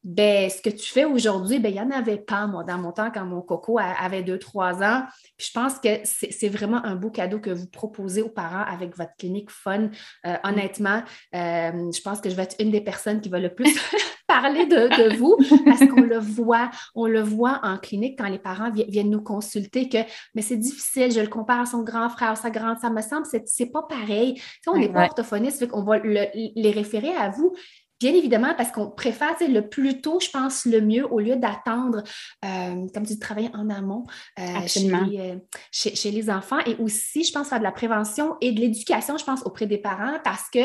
ben, 0.05 0.49
ce 0.49 0.63
que 0.63 0.71
tu 0.71 0.87
fais 0.87 1.05
aujourd'hui, 1.05 1.59
ben, 1.59 1.71
il 1.71 1.75
n'y 1.75 1.81
en 1.81 1.91
avait 1.91 2.19
pas, 2.19 2.47
moi, 2.47 2.63
dans 2.65 2.79
mon 2.79 2.93
temps, 2.93 3.11
quand 3.13 3.25
mon 3.25 3.43
coco 3.43 3.79
avait 3.79 4.23
2-3 4.23 4.83
ans. 4.85 5.05
Puis 5.37 5.49
je 5.49 5.53
pense 5.53 5.79
que 5.79 5.89
c'est 6.05 6.49
vraiment 6.49 6.85
un 6.85 6.95
beau 6.95 7.11
cadeau 7.11 7.41
que 7.41 7.51
vous 7.51 7.67
proposez 7.67 8.23
aux 8.23 8.29
parents 8.29 8.65
avec 8.65 8.97
votre 8.97 9.15
clinique 9.19 9.51
fun. 9.51 9.91
Euh, 10.27 10.37
honnêtement, 10.45 11.03
euh, 11.35 11.91
je 11.93 12.01
pense 12.01 12.21
que 12.21 12.31
je 12.31 12.37
vais 12.37 12.45
être 12.45 12.57
une 12.61 12.71
des 12.71 12.81
personnes 12.81 13.21
qui 13.21 13.29
va 13.29 13.41
le 13.41 13.53
plus 13.53 13.77
parler 14.29 14.67
de, 14.67 15.17
vous 15.17 15.37
parce 15.65 15.81
qu'on 15.87 16.03
le 16.03 16.19
voit, 16.19 16.71
on 16.95 17.07
le 17.07 17.23
voit 17.23 17.61
en 17.63 17.77
clinique 17.79 18.19
quand 18.19 18.29
les 18.29 18.39
parents 18.39 18.71
viennent 18.71 19.11
nous 19.11 19.23
consulter 19.23 19.89
que 19.89 19.99
mais 20.35 20.43
c'est 20.43 20.57
difficile, 20.59 21.11
je 21.11 21.21
le 21.21 21.29
compare 21.29 21.61
à 21.61 21.67
son 21.67 21.83
grand 21.83 22.11
frère, 22.11 22.37
sa 22.37 22.51
grande, 22.51 22.79
ça 22.79 22.91
me 22.91 23.01
semble, 23.01 23.27
c'est 23.47 23.73
pas 23.73 23.83
pareil. 23.83 24.41
on 24.67 24.77
n'est 24.77 24.93
pas 24.93 25.07
orthophoniste, 25.07 25.67
on 25.73 25.83
va 25.83 25.99
les 25.99 26.71
référer 26.71 27.15
à 27.15 27.31
vous. 27.31 27.55
Bien 28.01 28.15
évidemment, 28.15 28.55
parce 28.57 28.71
qu'on 28.71 28.91
préfère 28.91 29.35
le 29.41 29.69
plus 29.69 30.01
tôt, 30.01 30.21
je 30.21 30.31
pense, 30.31 30.65
le 30.67 30.81
mieux, 30.81 31.05
au 31.13 31.19
lieu 31.19 31.35
d'attendre, 31.35 32.05
euh, 32.45 32.87
comme 32.95 33.05
tu 33.05 33.15
dis, 33.15 33.19
travailler 33.19 33.51
en 33.55 33.69
amont 33.71 34.05
euh, 34.39 34.43
euh, 34.43 35.39
chez, 35.73 35.97
chez, 35.97 36.11
les 36.13 36.31
enfants. 36.31 36.61
Et 36.67 36.77
aussi, 36.77 37.25
je 37.25 37.33
pense, 37.33 37.49
faire 37.49 37.59
de 37.59 37.65
la 37.65 37.73
prévention 37.73 38.37
et 38.41 38.53
de 38.53 38.61
l'éducation, 38.61 39.19
je 39.19 39.25
pense, 39.25 39.43
auprès 39.45 39.67
des 39.67 39.79
parents, 39.79 40.19
parce 40.23 40.49
que, 40.49 40.61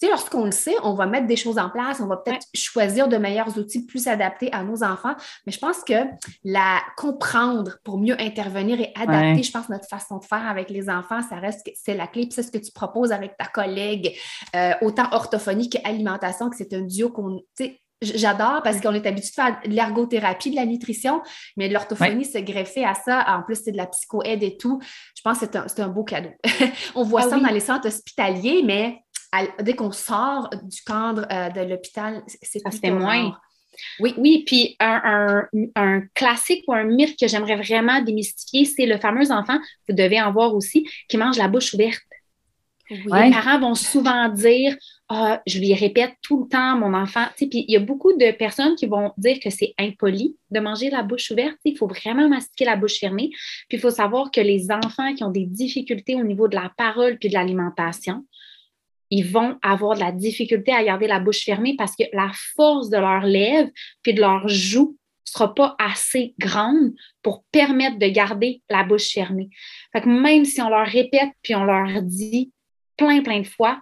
sais, 0.00 0.10
lorsqu'on 0.10 0.44
le 0.44 0.50
sait, 0.50 0.74
on 0.82 0.94
va 0.94 1.06
mettre 1.06 1.26
des 1.26 1.36
choses 1.36 1.58
en 1.58 1.70
place, 1.70 2.00
on 2.00 2.06
va 2.06 2.16
peut-être 2.16 2.46
choisir 2.54 3.08
de 3.08 3.16
meilleurs 3.16 3.56
outils 3.58 3.84
plus 3.86 4.06
adaptés 4.06 4.52
à 4.52 4.62
nos 4.62 4.82
enfants. 4.82 5.14
Mais 5.46 5.52
je 5.52 5.58
pense 5.58 5.82
que 5.82 5.94
la 6.44 6.80
comprendre 6.96 7.78
pour 7.84 7.98
mieux 7.98 8.20
intervenir 8.20 8.80
et 8.80 8.92
adapter, 8.94 9.42
je 9.42 9.52
pense, 9.52 9.68
notre 9.68 9.88
façon 9.88 10.18
de 10.18 10.24
faire 10.24 10.46
avec 10.46 10.70
les 10.70 10.88
enfants, 10.88 11.20
ça 11.28 11.36
reste, 11.36 11.68
c'est 11.74 11.94
la 11.94 12.06
clé. 12.06 12.22
Puis 12.22 12.32
c'est 12.32 12.42
ce 12.42 12.50
que 12.50 12.58
tu 12.58 12.72
proposes 12.72 13.12
avec 13.12 13.36
ta 13.36 13.46
collègue, 13.46 14.16
autant 14.82 15.08
orthophonie 15.12 15.68
qu'alimentation, 15.68 16.50
que 16.50 16.56
c'est 16.56 16.72
un 16.74 16.82
duo 16.82 17.10
qu'on. 17.10 17.40
J'adore 18.00 18.62
parce 18.62 18.80
qu'on 18.80 18.94
est 18.94 19.06
habitué 19.06 19.30
de 19.30 19.34
faire 19.34 19.60
de 19.64 19.70
l'ergothérapie, 19.70 20.50
de 20.52 20.56
la 20.56 20.66
nutrition, 20.66 21.20
mais 21.56 21.68
l'orthophonie 21.68 22.24
se 22.24 22.38
greffer 22.38 22.84
à 22.84 22.94
ça. 22.94 23.24
En 23.26 23.42
plus, 23.42 23.60
c'est 23.64 23.72
de 23.72 23.76
la 23.76 23.86
psycho-aide 23.86 24.44
et 24.44 24.56
tout. 24.56 24.80
Je 25.16 25.22
pense 25.22 25.40
que 25.40 25.46
c'est 25.66 25.80
un, 25.80 25.88
beau 25.88 26.04
cadeau. 26.04 26.30
On 26.94 27.02
voit 27.02 27.22
ah 27.24 27.30
ça 27.30 27.40
dans 27.40 27.48
les 27.48 27.58
centres 27.58 27.88
hospitaliers, 27.88 28.62
mais 28.64 29.02
dès 29.60 29.74
qu'on 29.74 29.92
sort 29.92 30.50
du 30.62 30.82
cadre 30.82 31.26
euh, 31.30 31.50
de 31.50 31.60
l'hôpital, 31.68 32.22
c'est 32.42 32.60
ça 32.60 32.90
moins. 32.90 33.36
Oui, 34.00 34.14
oui. 34.18 34.42
Puis 34.46 34.76
un, 34.80 35.46
un, 35.76 36.00
classique 36.14 36.64
ou 36.66 36.72
un 36.72 36.84
mythe 36.84 37.18
que 37.18 37.28
j'aimerais 37.28 37.56
vraiment 37.56 38.02
démystifier, 38.02 38.64
c'est 38.64 38.86
le 38.86 38.98
fameux 38.98 39.30
enfant, 39.30 39.58
vous 39.88 39.94
devez 39.94 40.20
en 40.20 40.32
voir 40.32 40.54
aussi, 40.54 40.88
qui 41.08 41.16
mange 41.16 41.38
la 41.38 41.48
bouche 41.48 41.74
ouverte. 41.74 42.02
Les 42.90 43.30
parents 43.30 43.60
vont 43.60 43.74
souvent 43.74 44.28
dire 44.28 44.74
ah, 45.10 45.42
je 45.46 45.58
lui 45.58 45.74
répète 45.74 46.14
tout 46.22 46.42
le 46.42 46.48
temps, 46.48 46.76
mon 46.76 46.94
enfant. 46.94 47.26
Puis 47.36 47.48
il 47.52 47.70
y 47.70 47.76
a 47.76 47.80
beaucoup 47.80 48.12
de 48.14 48.30
personnes 48.32 48.76
qui 48.76 48.86
vont 48.86 49.12
dire 49.18 49.38
que 49.42 49.50
c'est 49.50 49.74
impoli 49.78 50.36
de 50.50 50.60
manger 50.60 50.90
la 50.90 51.02
bouche 51.02 51.30
ouverte. 51.30 51.56
Il 51.64 51.76
faut 51.76 51.86
vraiment 51.86 52.28
mastiquer 52.28 52.64
la 52.64 52.76
bouche 52.76 52.98
fermée. 52.98 53.30
Puis 53.68 53.76
il 53.76 53.80
faut 53.80 53.90
savoir 53.90 54.30
que 54.30 54.40
les 54.40 54.70
enfants 54.70 55.14
qui 55.14 55.24
ont 55.24 55.30
des 55.30 55.46
difficultés 55.46 56.14
au 56.14 56.24
niveau 56.24 56.48
de 56.48 56.56
la 56.56 56.72
parole 56.76 57.18
puis 57.18 57.28
de 57.28 57.34
l'alimentation, 57.34 58.24
ils 59.10 59.26
vont 59.26 59.58
avoir 59.62 59.94
de 59.94 60.00
la 60.00 60.12
difficulté 60.12 60.72
à 60.72 60.84
garder 60.84 61.06
la 61.06 61.20
bouche 61.20 61.44
fermée 61.44 61.74
parce 61.76 61.96
que 61.96 62.04
la 62.12 62.30
force 62.56 62.90
de 62.90 62.98
leurs 62.98 63.24
lèvres 63.24 63.70
puis 64.02 64.14
de 64.14 64.20
leurs 64.20 64.48
joues 64.48 64.96
ne 65.26 65.30
sera 65.30 65.54
pas 65.54 65.76
assez 65.78 66.34
grande 66.38 66.92
pour 67.22 67.44
permettre 67.50 67.98
de 67.98 68.06
garder 68.06 68.62
la 68.68 68.84
bouche 68.84 69.12
fermée. 69.12 69.50
Fait 69.92 70.02
que 70.02 70.08
même 70.08 70.44
si 70.44 70.60
on 70.60 70.68
leur 70.68 70.86
répète 70.86 71.30
puis 71.42 71.54
on 71.54 71.64
leur 71.64 72.02
dit 72.02 72.52
plein, 72.96 73.22
plein 73.22 73.40
de 73.40 73.46
fois, 73.46 73.80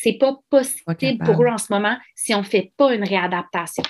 c'est 0.00 0.12
pas 0.12 0.38
possible 0.48 1.24
pour 1.24 1.42
eux 1.42 1.48
en 1.48 1.58
ce 1.58 1.72
moment 1.72 1.96
si 2.14 2.32
on 2.32 2.38
ne 2.38 2.44
fait 2.44 2.72
pas 2.76 2.94
une 2.94 3.02
réadaptation. 3.02 3.82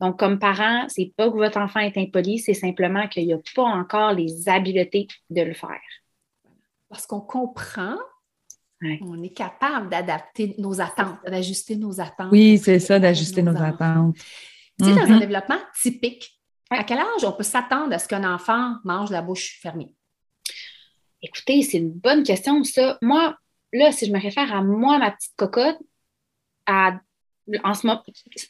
Donc, 0.00 0.18
comme 0.18 0.40
parent, 0.40 0.86
c'est 0.88 1.12
pas 1.16 1.30
que 1.30 1.36
votre 1.36 1.58
enfant 1.58 1.78
est 1.78 1.96
impoli, 1.96 2.40
c'est 2.40 2.54
simplement 2.54 3.06
qu'il 3.06 3.26
n'y 3.26 3.32
a 3.32 3.38
pas 3.54 3.62
encore 3.62 4.12
les 4.12 4.48
habiletés 4.48 5.06
de 5.30 5.42
le 5.42 5.54
faire. 5.54 5.80
Parce 6.88 7.06
qu'on 7.06 7.20
comprend, 7.20 7.96
on 9.02 9.22
est 9.22 9.32
capable 9.32 9.88
d'adapter 9.88 10.54
nos 10.58 10.80
attentes, 10.80 11.18
d'ajuster 11.26 11.76
nos 11.76 12.00
attentes. 12.00 12.32
Oui, 12.32 12.58
c'est 12.58 12.78
ça, 12.78 12.98
d'ajuster 12.98 13.42
nos, 13.42 13.56
attentes. 13.56 14.16
Tu 14.78 14.86
sais, 14.86 14.94
dans 14.94 15.00
un 15.00 15.06
mm-hmm. 15.06 15.20
développement 15.20 15.58
typique, 15.80 16.40
à 16.70 16.84
quel 16.84 16.98
âge 16.98 17.24
on 17.24 17.32
peut 17.32 17.42
s'attendre 17.42 17.92
à 17.92 17.98
ce 17.98 18.08
qu'un 18.08 18.24
enfant 18.30 18.76
mange 18.84 19.10
la 19.10 19.22
bouche 19.22 19.58
fermée? 19.60 19.92
Écoutez, 21.20 21.62
c'est 21.62 21.78
une 21.78 21.92
bonne 21.92 22.24
question, 22.24 22.62
ça. 22.64 22.98
Moi, 23.02 23.36
là, 23.72 23.92
si 23.92 24.06
je 24.06 24.12
me 24.12 24.20
réfère 24.20 24.52
à 24.54 24.62
moi, 24.62 24.98
ma 24.98 25.10
petite 25.10 25.34
cocotte, 25.36 25.78
à 26.66 26.98
en 27.64 27.74
ce 27.74 27.86
moment, 27.86 28.02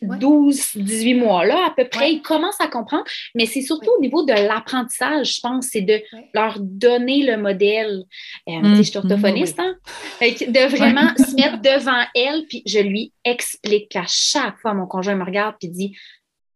12, 0.02 0.76
18 0.76 1.14
mois, 1.14 1.44
là, 1.44 1.66
à 1.66 1.70
peu 1.70 1.88
près, 1.88 2.12
ils 2.12 2.22
commencent 2.22 2.60
à 2.60 2.68
comprendre, 2.68 3.04
mais 3.34 3.46
c'est 3.46 3.62
surtout 3.62 3.90
au 3.96 4.00
niveau 4.00 4.24
de 4.24 4.32
l'apprentissage, 4.32 5.36
je 5.36 5.40
pense, 5.40 5.66
c'est 5.66 5.82
de 5.82 6.00
leur 6.34 6.58
donner 6.60 7.24
le 7.24 7.36
modèle. 7.36 8.04
Euh, 8.48 8.60
mmh. 8.60 8.76
Je 8.76 8.82
suis 8.82 8.98
orthophoniste, 8.98 9.58
hein? 9.58 9.76
De 10.20 10.68
vraiment 10.68 11.14
se 11.16 11.34
mettre 11.34 11.60
devant 11.60 12.04
elle, 12.14 12.44
puis 12.48 12.62
je 12.66 12.78
lui 12.78 13.12
explique 13.24 13.94
à 13.96 14.04
chaque 14.06 14.58
fois, 14.60 14.74
mon 14.74 14.86
conjoint 14.86 15.14
me 15.14 15.24
regarde, 15.24 15.56
puis 15.58 15.68
dit 15.68 15.96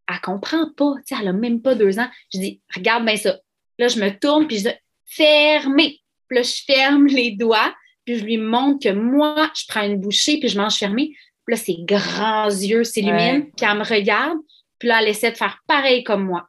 Elle 0.09 0.21
comprend 0.21 0.69
pas, 0.75 0.93
tu 1.05 1.15
sais, 1.15 1.21
elle 1.21 1.29
a 1.29 1.33
même 1.33 1.61
pas 1.61 1.75
deux 1.75 1.99
ans. 1.99 2.09
Je 2.33 2.39
dis 2.39 2.61
Regarde 2.75 3.05
bien 3.05 3.17
ça. 3.17 3.37
Là, 3.79 3.87
je 3.87 3.99
me 3.99 4.09
tourne, 4.09 4.47
puis 4.47 4.59
je 4.59 4.69
dis 4.69 4.75
Fermez. 5.05 5.99
Puis 6.27 6.37
là, 6.37 6.41
je 6.43 6.63
ferme 6.65 7.07
les 7.07 7.31
doigts, 7.31 7.73
puis 8.05 8.19
je 8.19 8.23
lui 8.23 8.37
montre 8.37 8.89
que 8.89 8.93
moi, 8.93 9.51
je 9.55 9.63
prends 9.67 9.83
une 9.83 9.99
bouchée, 9.99 10.39
puis 10.39 10.49
je 10.49 10.57
mange 10.57 10.75
fermé. 10.75 11.13
Puis 11.47 11.55
là, 11.55 11.57
ses 11.57 11.77
grands 11.79 12.49
yeux 12.49 12.83
s'illuminent, 12.83 13.45
puis 13.55 13.65
elle 13.65 13.77
me 13.77 13.83
regarde, 13.83 14.37
puis 14.79 14.89
là, 14.89 15.01
elle 15.01 15.07
essaie 15.07 15.31
de 15.31 15.37
faire 15.37 15.59
pareil 15.67 16.03
comme 16.03 16.25
moi. 16.25 16.47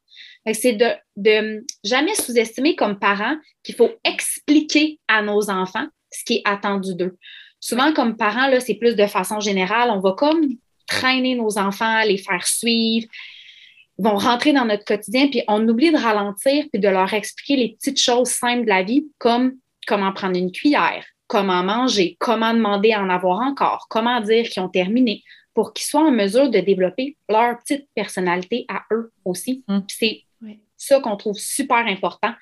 C'est 0.53 0.73
de, 0.73 0.87
de 1.17 1.65
jamais 1.85 2.15
sous-estimer 2.15 2.75
comme 2.75 2.99
parent 2.99 3.37
qu'il 3.63 3.75
faut 3.75 3.93
expliquer 4.05 4.99
à 5.07 5.23
nos 5.23 5.51
enfants 5.51 5.87
ce 6.11 6.25
qui 6.25 6.35
est 6.37 6.43
attendu 6.45 6.95
d'eux. 6.95 7.17
Souvent, 7.61 7.93
comme 7.93 8.17
parents, 8.17 8.49
là, 8.49 8.61
c'est 8.61 8.75
plus 8.75 8.97
de 8.97 9.07
façon 9.07 9.41
générale, 9.41 9.91
on 9.91 10.01
va 10.01 10.13
comme 10.13 10.49
traîner 10.87 11.35
nos 11.35 11.59
enfants, 11.59 12.03
les 12.03 12.19
faire 12.19 12.47
suivre, 12.47 13.07
ils 13.99 14.05
vont 14.05 14.17
rentrer 14.17 14.53
dans 14.53 14.65
notre 14.65 14.85
quotidien, 14.85 15.29
puis 15.29 15.43
on 15.49 15.67
oublie 15.69 15.91
de 15.91 15.97
ralentir, 15.97 16.65
puis 16.73 16.81
de 16.81 16.89
leur 16.89 17.13
expliquer 17.13 17.57
les 17.57 17.75
petites 17.75 18.01
choses 18.01 18.29
simples 18.29 18.65
de 18.65 18.69
la 18.69 18.83
vie, 18.83 19.07
comme 19.19 19.55
comment 19.87 20.13
prendre 20.13 20.39
une 20.39 20.53
cuillère, 20.53 21.05
comment 21.29 21.63
manger, 21.63 22.17
comment 22.19 22.53
demander 22.53 22.93
à 22.93 23.03
en 23.03 23.09
avoir 23.09 23.39
encore, 23.41 23.87
comment 23.89 24.21
dire 24.21 24.49
qu'ils 24.49 24.63
ont 24.63 24.69
terminé, 24.69 25.23
pour 25.55 25.73
qu'ils 25.73 25.87
soient 25.87 26.09
en 26.09 26.11
mesure 26.11 26.51
de 26.51 26.59
développer 26.59 27.17
leur 27.29 27.59
petite 27.59 27.89
personnalité 27.95 28.65
à 28.69 28.83
eux 28.93 29.13
aussi. 29.25 29.65
Mm. 29.69 29.81
C'est 29.89 30.25
ça 30.77 31.01
qu'on 31.01 31.17
trouve 31.17 31.37
super 31.37 31.87
important. 31.87 32.33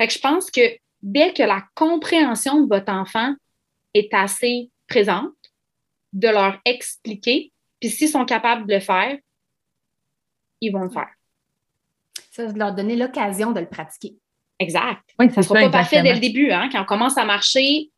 Fait 0.00 0.06
que 0.06 0.12
je 0.12 0.18
pense 0.18 0.50
que 0.50 0.60
dès 1.02 1.32
que 1.32 1.42
la 1.42 1.64
compréhension 1.74 2.62
de 2.62 2.68
votre 2.68 2.92
enfant 2.92 3.34
est 3.94 4.12
assez 4.12 4.70
présente, 4.88 5.32
de 6.12 6.28
leur 6.28 6.58
expliquer, 6.64 7.52
puis 7.80 7.90
s'ils 7.90 8.08
sont 8.08 8.24
capables 8.24 8.66
de 8.66 8.74
le 8.74 8.80
faire, 8.80 9.16
ils 10.60 10.70
vont 10.70 10.84
le 10.84 10.90
faire. 10.90 11.10
Ça, 12.30 12.46
de 12.46 12.58
leur 12.58 12.74
donner 12.74 12.96
l'occasion 12.96 13.52
de 13.52 13.60
le 13.60 13.68
pratiquer. 13.68 14.16
Exact. 14.58 15.02
ça 15.18 15.24
ne 15.24 15.42
sera 15.42 15.60
pas 15.60 15.70
parfait 15.70 16.02
dès 16.02 16.14
le 16.14 16.20
début. 16.20 16.50
Hein? 16.50 16.68
Quand 16.70 16.82
on 16.82 16.86
commence 16.86 17.18
à 17.18 17.24
marcher, 17.24 17.90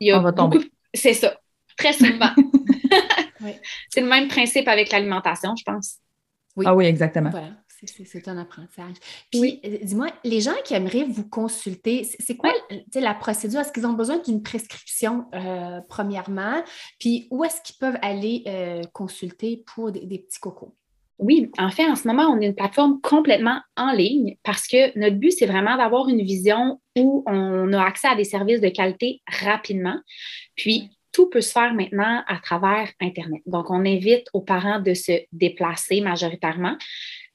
il 0.00 0.08
y 0.08 0.12
a 0.12 0.20
beaucoup... 0.20 0.58
C'est 0.94 1.14
ça, 1.14 1.38
très 1.76 1.92
souvent. 1.92 2.30
C'est 3.90 4.00
le 4.00 4.08
même 4.08 4.28
principe 4.28 4.68
avec 4.68 4.90
l'alimentation, 4.90 5.54
je 5.56 5.64
pense. 5.64 5.98
Ah 6.64 6.74
oui, 6.74 6.86
exactement. 6.86 7.30
Voilà, 7.30 7.52
c'est 7.86 8.28
un 8.28 8.38
apprentissage. 8.38 8.96
Puis, 9.30 9.60
euh, 9.64 9.78
dis-moi, 9.82 10.08
les 10.24 10.40
gens 10.40 10.54
qui 10.64 10.74
aimeraient 10.74 11.04
vous 11.04 11.28
consulter, 11.28 12.08
c'est 12.18 12.36
quoi 12.36 12.52
la 12.94 13.14
procédure? 13.14 13.60
Est-ce 13.60 13.72
qu'ils 13.72 13.86
ont 13.86 13.92
besoin 13.92 14.18
d'une 14.18 14.42
prescription, 14.42 15.26
euh, 15.34 15.80
premièrement? 15.88 16.62
Puis, 16.98 17.28
où 17.30 17.44
est-ce 17.44 17.60
qu'ils 17.62 17.76
peuvent 17.76 17.98
aller 18.02 18.42
euh, 18.46 18.82
consulter 18.92 19.64
pour 19.74 19.92
des 19.92 20.18
petits 20.18 20.40
cocos? 20.40 20.74
Oui, 21.18 21.50
en 21.58 21.70
fait, 21.70 21.86
en 21.86 21.96
ce 21.96 22.06
moment, 22.06 22.24
on 22.24 22.40
est 22.40 22.46
une 22.46 22.54
plateforme 22.54 23.00
complètement 23.00 23.60
en 23.76 23.92
ligne 23.92 24.36
parce 24.44 24.68
que 24.68 24.96
notre 24.98 25.16
but, 25.16 25.32
c'est 25.32 25.46
vraiment 25.46 25.76
d'avoir 25.76 26.08
une 26.08 26.22
vision 26.22 26.80
où 26.96 27.24
on 27.26 27.72
a 27.72 27.82
accès 27.82 28.08
à 28.08 28.14
des 28.14 28.24
services 28.24 28.60
de 28.60 28.68
qualité 28.68 29.20
rapidement. 29.26 29.98
Puis, 30.54 30.90
tout 31.12 31.28
peut 31.28 31.40
se 31.40 31.50
faire 31.50 31.74
maintenant 31.74 32.22
à 32.28 32.36
travers 32.36 32.90
Internet. 33.00 33.42
Donc, 33.46 33.70
on 33.70 33.84
invite 33.84 34.28
aux 34.32 34.42
parents 34.42 34.78
de 34.78 34.94
se 34.94 35.12
déplacer 35.32 36.00
majoritairement. 36.00 36.76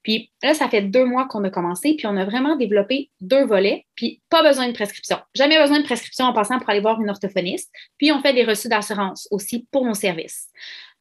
Puis 0.04 0.32
là, 0.44 0.54
ça 0.54 0.70
fait 0.70 0.82
deux 0.82 1.06
mois 1.06 1.28
qu'on 1.28 1.44
a 1.46 1.50
commencé, 1.50 1.96
puis 1.96 2.08
on 2.08 2.18
a 2.18 2.26
vraiment 2.26 2.58
développé 2.58 3.10
deux 3.22 3.46
volets, 3.46 3.86
puis 3.96 4.22
pas 4.30 4.44
besoin 4.44 4.68
de 4.68 4.74
prescription. 4.74 5.18
Jamais 5.34 5.58
besoin 5.58 5.80
de 5.80 5.86
prescription 5.86 6.26
en 6.26 6.34
passant 6.34 6.60
pour 6.60 6.70
aller 6.70 6.82
voir 6.82 7.02
une 7.02 7.10
orthophoniste. 7.10 7.72
Puis 7.98 8.12
on 8.12 8.22
fait 8.22 8.34
des 8.34 8.44
reçus 8.44 8.68
d'assurance 8.68 9.28
aussi 9.32 9.66
pour 9.72 9.86
nos 9.86 9.94
services. 9.94 10.50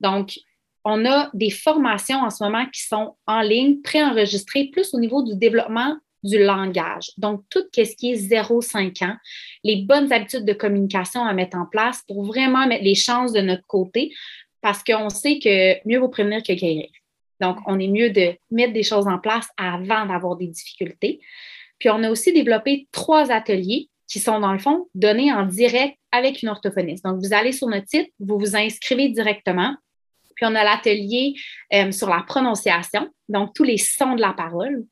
Donc, 0.01 0.39
on 0.85 1.05
a 1.07 1.31
des 1.35 1.51
formations 1.51 2.19
en 2.19 2.31
ce 2.31 2.43
moment 2.43 2.67
qui 2.67 2.83
sont 2.83 3.17
en 3.27 3.41
ligne, 3.41 3.81
préenregistrées, 3.83 4.71
plus 4.73 4.93
au 4.95 5.01
niveau 5.01 5.23
du 5.23 5.37
développement 5.37 5.97
du 6.23 6.39
langage. 6.39 7.11
Donc, 7.19 7.43
tout 7.51 7.65
ce 7.75 7.97
qui 7.97 8.13
est 8.13 8.31
0-5 8.31 9.05
ans, 9.05 9.17
les 9.65 9.83
bonnes 9.83 10.13
habitudes 10.13 10.45
de 10.45 10.53
communication 10.53 11.25
à 11.25 11.33
mettre 11.33 11.57
en 11.57 11.67
place 11.67 12.03
pour 12.07 12.25
vraiment 12.25 12.67
mettre 12.67 12.85
les 12.85 12.95
chances 12.95 13.33
de 13.33 13.41
notre 13.41 13.67
côté, 13.67 14.13
parce 14.61 14.85
qu'on 14.85 15.09
sait 15.09 15.39
que 15.41 15.87
mieux 15.89 15.99
vaut 15.99 16.09
prévenir 16.09 16.43
que 16.43 16.53
guérir. 16.53 16.89
Donc, 17.41 17.59
on 17.67 17.79
est 17.81 17.89
mieux 17.89 18.11
de 18.11 18.35
mettre 18.53 18.73
des 18.73 18.85
choses 18.85 19.09
en 19.09 19.19
place 19.19 19.49
avant 19.57 20.07
d'avoir 20.07 20.37
des 20.37 20.47
difficultés. 20.47 21.21
Puis, 21.81 21.91
on 21.91 22.05
a 22.05 22.11
aussi 22.11 22.33
développé 22.33 22.87
trois 22.93 23.33
ateliers 23.33 23.89
qui 24.07 24.21
sont, 24.21 24.39
dans 24.39 24.53
le 24.53 24.61
fond, 24.61 24.87
donnés 24.95 25.33
en 25.33 25.47
direct 25.47 25.97
avec 26.13 26.43
une 26.43 26.51
orthophoniste. 26.51 27.05
Donc, 27.05 27.19
vous 27.21 27.33
allez 27.33 27.51
sur 27.51 27.67
notre 27.67 27.89
site, 27.89 28.13
vous 28.21 28.39
vous 28.39 28.55
inscrivez 28.55 29.09
directement, 29.09 29.75
puis 30.35 30.47
on 30.47 30.55
a 30.55 30.65
l'atelier 30.65 31.35
euh, 31.73 31.93
sur 31.93 32.09
la 32.09 32.23
prononciation, 32.27 33.09
donc 33.29 33.55
tous 33.55 33.65
les 33.65 33.79
sons 33.79 34.15
de 34.15 34.21
la 34.21 34.33
parole. 34.33 34.85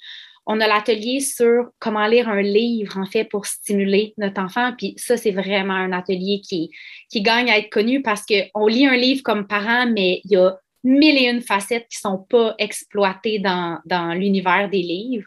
On 0.47 0.61
a 0.61 0.67
l'atelier 0.67 1.21
sur 1.21 1.71
comment 1.79 2.07
lire 2.07 2.29
un 2.29 2.43
livre, 2.43 2.97
en 2.99 3.07
fait, 3.07 3.25
pour 3.25 3.47
stimuler 3.47 4.15
notre 4.17 4.41
enfant. 4.41 4.73
Puis 4.77 4.95
ça, 4.97 5.17
c'est 5.17 5.31
vraiment 5.31 5.75
un 5.75 5.93
atelier 5.93 6.41
qui, 6.41 6.71
qui 7.09 7.23
gagne 7.23 7.51
à 7.51 7.59
être 7.59 7.71
connu 7.71 8.03
parce 8.03 8.25
qu'on 8.25 8.67
lit 8.67 8.87
un 8.87 8.97
livre 8.97 9.23
comme 9.23 9.47
parent, 9.47 9.87
mais 9.87 10.21
il 10.25 10.33
y 10.33 10.37
a 10.37 10.57
mille 10.83 11.17
et 11.19 11.29
une 11.29 11.43
facettes 11.43 11.87
qui 11.89 11.99
ne 11.99 12.11
sont 12.11 12.19
pas 12.19 12.55
exploitées 12.59 13.39
dans, 13.39 13.81
l'univers 14.15 14.69
des 14.71 14.83
livres. 14.83 15.27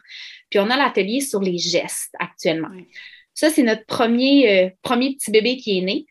Puis 0.50 0.58
on 0.58 0.70
a 0.70 0.76
l'atelier 0.76 1.20
sur 1.20 1.40
les 1.40 1.58
gestes 1.58 2.14
actuellement. 2.18 2.70
Ça, 3.34 3.50
c'est 3.50 3.62
notre 3.62 3.86
premier, 3.86 4.66
euh, 4.66 4.70
premier 4.82 5.14
petit 5.14 5.30
bébé 5.30 5.56
qui 5.56 5.78
est 5.78 5.82
né. 5.82 6.06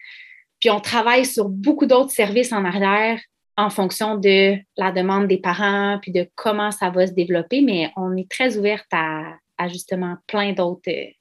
Puis 0.60 0.70
on 0.70 0.80
travaille 0.80 1.26
sur 1.26 1.50
beaucoup 1.50 1.86
d'autres 1.86 2.12
services 2.12 2.54
en 2.54 2.66
arrière 2.66 3.20
en 3.58 3.70
fonction 3.70 4.18
de 4.18 4.56
la 4.78 4.92
demande 4.92 5.28
des 5.28 5.38
parents, 5.38 6.00
puis 6.02 6.12
de 6.12 6.28
comment 6.36 6.72
ça 6.72 6.90
va 6.90 7.08
se 7.08 7.14
développer, 7.14 7.62
mais 7.62 7.92
on 7.96 8.16
est 8.16 8.30
très 8.30 8.58
ouverte 8.58 8.88
à, 8.92 9.38
justement 9.68 10.18
plein 10.28 10.52
d'autres 10.52 10.90
euh, 10.90 11.12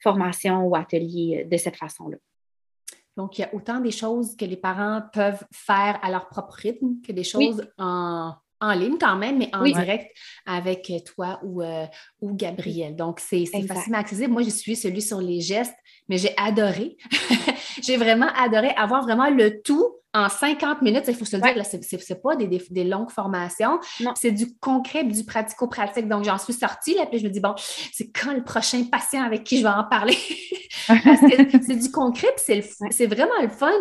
formations 0.00 0.64
ou 0.64 0.74
ateliers 0.74 1.44
euh, 1.44 1.48
de 1.48 1.56
cette 1.56 1.76
façon-là. 1.76 2.16
Donc, 3.16 3.38
il 3.38 3.42
y 3.42 3.44
a 3.44 3.54
autant 3.54 3.78
des 3.80 3.92
choses 3.92 4.36
que 4.36 4.44
les 4.44 4.56
parents 4.56 5.02
peuvent 5.12 5.44
faire 5.52 5.98
à 6.02 6.10
leur 6.10 6.28
propre 6.28 6.54
rythme 6.54 7.00
que 7.06 7.12
des 7.12 7.22
choses 7.22 7.66
en, 7.78 8.34
ligne 8.60 8.98
quand 8.98 9.16
même, 9.16 9.38
mais 9.38 9.48
en 9.54 9.62
direct 9.62 10.10
avec 10.44 10.92
toi 11.04 11.38
ou, 11.44 11.62
euh, 11.62 11.86
ou 12.20 12.34
Gabriel. 12.34 12.96
Donc, 12.96 13.20
c'est 13.20 13.46
facilement 13.46 13.98
accessible. 13.98 14.32
Moi, 14.32 14.42
j'ai 14.42 14.50
suivi 14.50 14.76
celui 14.76 15.00
sur 15.00 15.20
les 15.20 15.40
gestes, 15.40 15.76
mais 16.08 16.18
j'ai 16.18 16.34
adoré. 16.36 16.96
j'ai 17.82 17.96
vraiment 17.96 18.28
adoré 18.36 18.70
avoir 18.76 19.02
vraiment 19.02 19.30
le 19.30 19.62
tout 19.62 19.94
en 20.16 20.30
50 20.30 20.80
minutes, 20.80 21.04
il 21.08 21.14
faut 21.14 21.26
se 21.26 21.36
le 21.36 21.42
dire, 21.42 21.64
ce 21.64 21.76
n'est 21.76 22.20
pas 22.20 22.36
des, 22.36 22.84
longues 22.84 23.10
formations, 23.10 23.78
c'est 24.14 24.30
du 24.30 24.56
concret, 24.58 25.04
du 25.04 25.24
pratico-pratique. 25.24 26.08
Donc, 26.08 26.24
j'en 26.24 26.38
suis 26.38 26.54
sortie, 26.54 26.94
là, 26.94 27.04
puis 27.04 27.18
je 27.18 27.24
me 27.24 27.28
dis, 27.28 27.40
bon, 27.40 27.54
c'est 27.92 28.10
quand 28.10 28.32
le 28.32 28.42
prochain 28.42 28.84
patient 28.84 29.22
avec 29.22 29.44
qui 29.44 29.58
je 29.58 29.62
vais 29.62 29.68
en 29.68 29.84
parler? 29.84 30.16
C'est 30.88 31.76
du 31.76 31.90
concret, 31.90 32.28
puis 32.36 32.62
c'est 32.90 33.06
vraiment 33.06 33.40
le 33.40 33.48
fun 33.48 33.72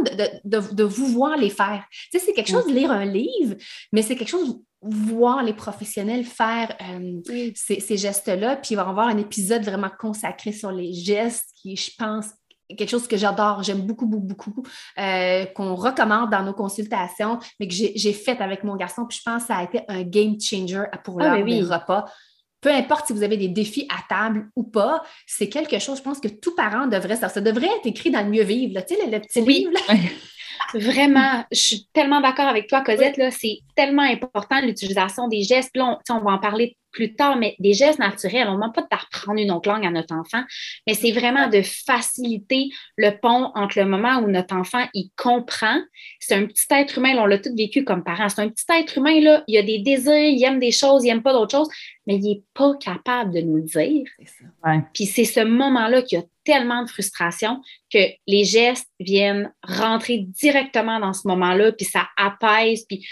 de, 0.43 0.83
vous 0.83 1.07
voir 1.07 1.37
les 1.37 1.49
faire. 1.49 1.83
Tu 2.11 2.17
sais, 2.17 2.25
c'est 2.25 2.33
quelque 2.33 2.49
chose 2.49 2.65
de 2.65 2.73
lire 2.73 2.91
un 2.91 3.05
livre, 3.05 3.55
mais 3.91 4.01
c'est 4.01 4.15
quelque 4.15 4.29
chose 4.29 4.55
de 4.55 4.61
voir 4.81 5.43
les 5.43 5.53
professionnels 5.53 6.23
faire 6.23 6.75
euh, 6.81 7.21
ces, 7.53 7.79
ces 7.79 7.97
gestes-là, 7.97 8.55
puis 8.57 8.69
il 8.71 8.75
va 8.75 8.83
y 8.83 8.89
avoir 8.89 9.07
un 9.07 9.17
épisode 9.17 9.63
vraiment 9.63 9.91
consacré 9.99 10.51
sur 10.51 10.71
les 10.71 10.93
gestes 10.93 11.49
qui, 11.61 11.75
je 11.75 11.91
pense, 11.97 12.27
quelque 12.69 12.89
chose 12.89 13.07
que 13.07 13.17
j'adore, 13.17 13.63
j'aime 13.63 13.81
beaucoup, 13.81 14.05
beaucoup, 14.05 14.25
beaucoup, 14.25 14.63
euh, 14.97 15.45
qu'on 15.47 15.75
recommande 15.75 16.29
dans 16.29 16.43
nos 16.43 16.53
consultations, 16.53 17.39
mais 17.59 17.67
que 17.67 17.73
j'ai 17.73 18.13
fait 18.13 18.39
avec 18.41 18.63
mon 18.63 18.75
garçon. 18.75 19.05
Puis 19.05 19.19
je 19.19 19.23
pense 19.23 19.43
que 19.43 19.47
ça 19.47 19.57
a 19.57 19.63
été 19.63 19.81
un 19.87 20.03
game 20.03 20.39
changer 20.39 20.83
pour 21.03 21.21
ah, 21.21 21.37
l'heure 21.37 21.45
des 21.45 21.61
repas. 21.61 22.05
Peu 22.61 22.71
importe 22.71 23.07
si 23.07 23.13
vous 23.13 23.23
avez 23.23 23.37
des 23.37 23.49
défis 23.49 23.87
à 23.89 24.01
table 24.09 24.49
ou 24.55 24.63
pas, 24.63 25.03
c'est 25.27 25.49
quelque 25.49 25.77
chose, 25.77 25.99
je 25.99 26.03
pense 26.03 26.19
que 26.19 26.27
tout 26.27 26.55
parent 26.55 26.87
devrait 26.87 27.15
ça. 27.15 27.29
Ça 27.29 27.41
devrait 27.41 27.67
être 27.67 27.85
écrit 27.85 28.09
dans 28.09 28.21
le 28.21 28.29
mieux 28.29 28.43
vivre, 28.43 28.81
tu 28.81 28.95
sais, 28.95 29.05
le, 29.05 29.19
petit 29.19 29.41
livre. 29.41 29.71
Vraiment, 30.73 31.43
je 31.51 31.59
suis 31.59 31.87
tellement 31.93 32.21
d'accord 32.21 32.47
avec 32.47 32.67
toi, 32.67 32.81
Cosette. 32.81 33.17
Là, 33.17 33.31
c'est 33.31 33.59
tellement 33.75 34.01
important 34.01 34.59
l'utilisation 34.61 35.27
des 35.27 35.43
gestes. 35.43 35.75
Là, 35.75 35.99
on, 36.09 36.19
va 36.19 36.31
en 36.31 36.37
parler 36.37 36.77
plus 36.91 37.13
tard, 37.13 37.37
mais 37.37 37.55
des 37.59 37.73
gestes 37.73 37.99
naturels. 37.99 38.47
On 38.47 38.51
ne 38.51 38.55
demande 38.55 38.73
pas 38.73 38.87
d'apprendre 38.89 39.39
une 39.39 39.51
autre 39.51 39.69
langue 39.69 39.85
à 39.85 39.91
notre 39.91 40.15
enfant, 40.15 40.43
mais 40.87 40.93
c'est 40.93 41.11
vraiment 41.11 41.47
de 41.47 41.61
faciliter 41.61 42.69
le 42.95 43.11
pont 43.11 43.51
entre 43.53 43.79
le 43.79 43.85
moment 43.85 44.17
où 44.19 44.27
notre 44.27 44.55
enfant 44.55 44.85
il 44.93 45.11
comprend. 45.15 45.79
C'est 46.19 46.35
un 46.35 46.45
petit 46.45 46.65
être 46.71 46.97
humain, 46.97 47.15
on 47.17 47.25
l'a 47.25 47.37
tout 47.37 47.53
vécu 47.55 47.83
comme 47.83 48.03
parents. 48.03 48.29
C'est 48.29 48.41
un 48.41 48.49
petit 48.49 48.65
être 48.69 48.97
humain, 48.97 49.19
là, 49.19 49.43
il 49.47 49.57
a 49.57 49.61
des 49.61 49.79
désirs, 49.79 50.13
il 50.13 50.43
aime 50.43 50.59
des 50.59 50.71
choses, 50.71 51.03
il 51.03 51.07
n'aime 51.07 51.23
pas 51.23 51.33
d'autres 51.33 51.57
choses, 51.57 51.69
mais 52.07 52.15
il 52.15 52.23
n'est 52.23 52.43
pas 52.53 52.73
capable 52.79 53.33
de 53.33 53.41
nous 53.41 53.57
le 53.57 53.63
dire. 53.63 54.05
Puis 54.93 55.05
c'est 55.05 55.25
ce 55.25 55.41
moment-là 55.41 56.01
qu'il 56.01 56.19
y 56.19 56.21
a 56.21 56.25
tellement 56.45 56.83
de 56.83 56.89
frustration 56.89 57.61
que 57.91 57.99
les 58.27 58.45
gestes 58.45 58.89
viennent 58.99 59.51
rentrer 59.63 60.19
directement 60.19 60.99
dans 60.99 61.13
ce 61.13 61.27
moment-là, 61.27 61.71
puis 61.73 61.85
ça 61.85 62.07
apaise, 62.17 62.85
puis 62.87 63.05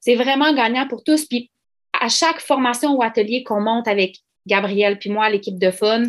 C'est 0.00 0.14
vraiment 0.14 0.54
gagnant 0.54 0.86
pour 0.86 1.02
tous. 1.02 1.24
Puis 1.24 1.50
à 1.98 2.08
chaque 2.08 2.40
formation 2.40 2.94
ou 2.94 3.02
atelier 3.02 3.42
qu'on 3.42 3.60
monte 3.60 3.88
avec 3.88 4.18
Gabriel 4.46 4.98
puis 4.98 5.10
moi, 5.10 5.30
l'équipe 5.30 5.58
de 5.58 5.70
Fun, 5.70 6.04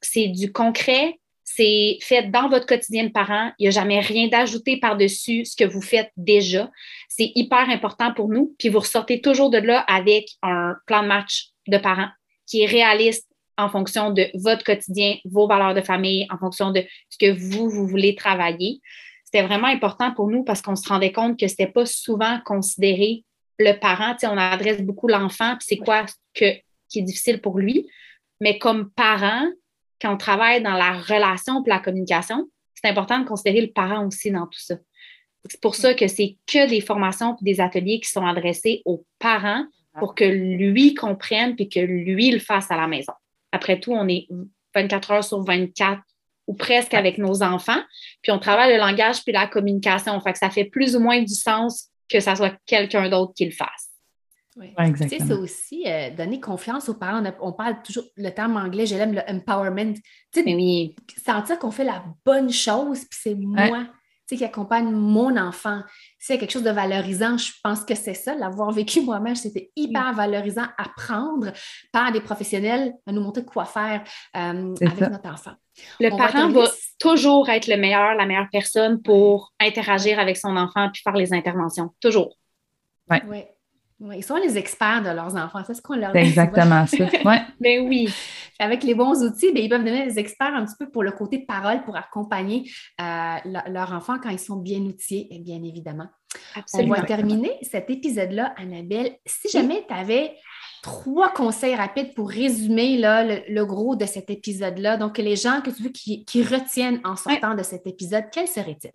c'est 0.00 0.28
du 0.28 0.52
concret, 0.52 1.18
c'est 1.44 1.98
fait 2.00 2.30
dans 2.30 2.48
votre 2.48 2.66
quotidien 2.66 3.04
de 3.04 3.10
parent. 3.10 3.52
Il 3.58 3.64
n'y 3.64 3.68
a 3.68 3.72
jamais 3.72 4.00
rien 4.00 4.28
d'ajouté 4.28 4.78
par-dessus 4.78 5.44
ce 5.44 5.56
que 5.56 5.64
vous 5.64 5.82
faites 5.82 6.10
déjà. 6.16 6.70
C'est 7.08 7.32
hyper 7.34 7.68
important 7.68 8.14
pour 8.14 8.28
nous. 8.28 8.54
Puis 8.58 8.68
vous 8.68 8.78
ressortez 8.78 9.20
toujours 9.20 9.50
de 9.50 9.58
là 9.58 9.80
avec 9.80 10.28
un 10.42 10.76
plan 10.86 11.02
de 11.02 11.08
match 11.08 11.48
de 11.66 11.76
parents 11.76 12.08
qui 12.46 12.62
est 12.62 12.66
réaliste 12.66 13.29
en 13.60 13.68
fonction 13.68 14.10
de 14.10 14.26
votre 14.34 14.64
quotidien, 14.64 15.16
vos 15.24 15.46
valeurs 15.46 15.74
de 15.74 15.80
famille, 15.80 16.26
en 16.30 16.38
fonction 16.38 16.70
de 16.70 16.82
ce 17.08 17.18
que 17.18 17.32
vous, 17.32 17.70
vous 17.70 17.86
voulez 17.86 18.14
travailler. 18.14 18.80
C'était 19.24 19.46
vraiment 19.46 19.68
important 19.68 20.12
pour 20.12 20.28
nous 20.28 20.42
parce 20.42 20.60
qu'on 20.62 20.76
se 20.76 20.88
rendait 20.88 21.12
compte 21.12 21.38
que 21.38 21.46
ce 21.46 21.52
n'était 21.52 21.72
pas 21.72 21.86
souvent 21.86 22.40
considéré 22.44 23.24
le 23.58 23.78
parent. 23.78 24.16
on 24.24 24.36
adresse 24.36 24.82
beaucoup 24.82 25.06
l'enfant, 25.06 25.56
puis 25.56 25.66
c'est 25.68 25.76
quoi 25.76 26.06
que, 26.34 26.46
qui 26.88 27.00
est 27.00 27.02
difficile 27.02 27.40
pour 27.40 27.58
lui. 27.58 27.88
Mais 28.40 28.58
comme 28.58 28.90
parent, 28.90 29.46
quand 30.00 30.14
on 30.14 30.16
travaille 30.16 30.62
dans 30.62 30.72
la 30.72 30.92
relation 30.92 31.62
et 31.62 31.68
la 31.68 31.78
communication, 31.78 32.48
c'est 32.74 32.88
important 32.88 33.18
de 33.18 33.26
considérer 33.26 33.60
le 33.60 33.72
parent 33.72 34.06
aussi 34.06 34.30
dans 34.30 34.46
tout 34.46 34.58
ça. 34.58 34.76
C'est 35.48 35.60
pour 35.60 35.74
ça 35.74 35.94
que 35.94 36.06
c'est 36.06 36.36
que 36.46 36.68
des 36.68 36.80
formations 36.80 37.36
et 37.40 37.44
des 37.44 37.60
ateliers 37.60 38.00
qui 38.00 38.10
sont 38.10 38.24
adressés 38.26 38.82
aux 38.84 39.04
parents 39.18 39.64
pour 39.98 40.14
que 40.14 40.24
lui 40.24 40.94
comprenne 40.94 41.56
puis 41.56 41.68
que 41.68 41.80
lui 41.80 42.30
le 42.30 42.38
fasse 42.38 42.70
à 42.70 42.76
la 42.76 42.86
maison. 42.86 43.12
Après 43.52 43.80
tout, 43.80 43.92
on 43.92 44.08
est 44.08 44.28
24 44.74 45.10
heures 45.10 45.24
sur 45.24 45.42
24 45.42 46.00
ou 46.46 46.54
presque 46.54 46.94
avec 46.94 47.18
nos 47.18 47.42
enfants, 47.42 47.80
puis 48.22 48.32
on 48.32 48.38
travaille 48.38 48.72
le 48.72 48.78
langage 48.78 49.22
puis 49.22 49.32
la 49.32 49.46
communication. 49.46 50.18
Fait 50.20 50.32
que 50.32 50.38
ça 50.38 50.50
fait 50.50 50.64
plus 50.64 50.96
ou 50.96 51.00
moins 51.00 51.20
du 51.20 51.34
sens 51.34 51.88
que 52.08 52.18
ça 52.18 52.34
soit 52.34 52.54
quelqu'un 52.66 53.08
d'autre 53.08 53.32
qui 53.34 53.44
le 53.44 53.52
fasse. 53.52 53.88
Oui. 54.56 54.74
c'est 55.08 55.20
ça 55.20 55.36
aussi, 55.36 55.84
euh, 55.86 56.10
donner 56.10 56.40
confiance 56.40 56.88
aux 56.88 56.94
parents. 56.94 57.22
On, 57.40 57.52
parle 57.52 57.80
toujours, 57.82 58.04
le 58.16 58.30
terme 58.30 58.56
anglais, 58.56 58.84
je 58.84 58.96
l'aime, 58.96 59.14
le 59.14 59.22
empowerment. 59.28 59.94
Tu 60.32 60.42
sais, 60.42 60.54
oui. 60.54 60.96
sentir 61.24 61.58
qu'on 61.58 61.70
fait 61.70 61.84
la 61.84 62.04
bonne 62.26 62.50
chose, 62.50 63.04
puis 63.04 63.18
c'est 63.22 63.34
moi 63.36 63.86
qui 64.36 64.44
accompagne 64.44 64.90
mon 64.90 65.36
enfant. 65.36 65.82
C'est 66.18 66.38
quelque 66.38 66.50
chose 66.50 66.62
de 66.62 66.70
valorisant, 66.70 67.36
je 67.36 67.52
pense 67.62 67.84
que 67.84 67.94
c'est 67.94 68.14
ça. 68.14 68.34
L'avoir 68.34 68.70
vécu 68.72 69.00
moi-même, 69.04 69.36
c'était 69.36 69.70
hyper 69.76 70.12
valorisant. 70.14 70.66
Apprendre 70.78 71.52
par 71.92 72.12
des 72.12 72.20
professionnels 72.20 72.92
à 73.06 73.12
nous 73.12 73.20
montrer 73.20 73.44
quoi 73.44 73.64
faire 73.64 74.02
euh, 74.36 74.74
avec 74.80 75.00
notre 75.00 75.30
enfant. 75.30 75.52
Le 75.98 76.10
parent 76.10 76.48
va, 76.50 76.64
toujours 76.98 77.48
être 77.48 77.66
le 77.66 77.76
meilleur, 77.76 78.14
la 78.14 78.26
meilleure 78.26 78.48
personne 78.50 79.00
pour 79.02 79.52
interagir 79.58 80.18
avec 80.18 80.36
son 80.36 80.56
enfant 80.56 80.90
puis 80.92 81.02
faire 81.02 81.14
les 81.14 81.32
interventions. 81.32 81.90
Toujours. 82.00 82.36
Oui. 83.08 83.18
Ouais. 83.28 83.54
Ils 84.12 84.24
sont 84.24 84.36
les 84.36 84.56
experts 84.56 85.02
de 85.02 85.10
leurs 85.10 85.36
enfants, 85.36 85.62
c'est 85.66 85.74
ce 85.74 85.82
qu'on 85.82 85.96
leur 85.96 86.12
dit. 86.12 86.18
exactement 86.18 86.86
ça. 86.86 86.96
Ouais. 87.24 87.42
Ben 87.60 87.86
oui. 87.86 88.08
Avec 88.58 88.82
les 88.82 88.94
bons 88.94 89.22
outils, 89.22 89.52
ben, 89.52 89.62
ils 89.62 89.68
peuvent 89.68 89.84
devenir 89.84 90.06
des 90.06 90.18
experts 90.18 90.54
un 90.54 90.64
petit 90.64 90.76
peu 90.78 90.90
pour 90.90 91.02
le 91.02 91.12
côté 91.12 91.40
parole, 91.40 91.82
pour 91.84 91.96
accompagner 91.96 92.70
euh, 93.00 93.36
leur 93.44 93.92
enfant 93.92 94.18
quand 94.22 94.30
ils 94.30 94.38
sont 94.38 94.56
bien 94.56 94.80
outillés, 94.80 95.28
bien 95.40 95.62
évidemment. 95.62 96.06
Absolument. 96.54 96.94
On 96.96 97.00
va 97.00 97.06
terminer 97.06 97.58
cet 97.62 97.90
épisode-là, 97.90 98.54
Annabelle. 98.56 99.16
Si 99.26 99.48
jamais 99.50 99.84
tu 99.86 99.94
avais 99.94 100.34
trois 100.82 101.32
conseils 101.32 101.74
rapides 101.74 102.14
pour 102.14 102.30
résumer 102.30 102.96
là, 102.96 103.24
le, 103.24 103.64
gros 103.64 103.96
de 103.96 104.06
cet 104.06 104.30
épisode-là. 104.30 104.96
Donc, 104.96 105.18
les 105.18 105.36
gens 105.36 105.60
que 105.60 105.70
tu 105.70 105.82
veux 105.82 105.90
qui, 105.90 106.42
retiennent 106.42 107.00
en 107.04 107.16
sortant 107.16 107.54
de 107.54 107.62
cet 107.62 107.86
épisode, 107.86 108.24
quels 108.32 108.48
seraient-ils? 108.48 108.92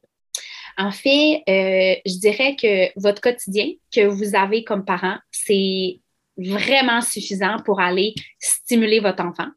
En 0.77 0.91
fait, 0.91 1.43
euh, 1.47 1.95
je 2.05 2.19
dirais 2.19 2.55
que 2.55 2.99
votre 2.99 3.21
quotidien 3.21 3.67
que 3.93 4.05
vous 4.05 4.35
avez 4.35 4.63
comme 4.63 4.83
parent, 4.83 5.17
c'est 5.31 6.01
vraiment 6.37 7.01
suffisant 7.01 7.57
pour 7.63 7.79
aller 7.79 8.13
stimuler 8.39 8.99
votre 8.99 9.23
enfant. 9.23 9.47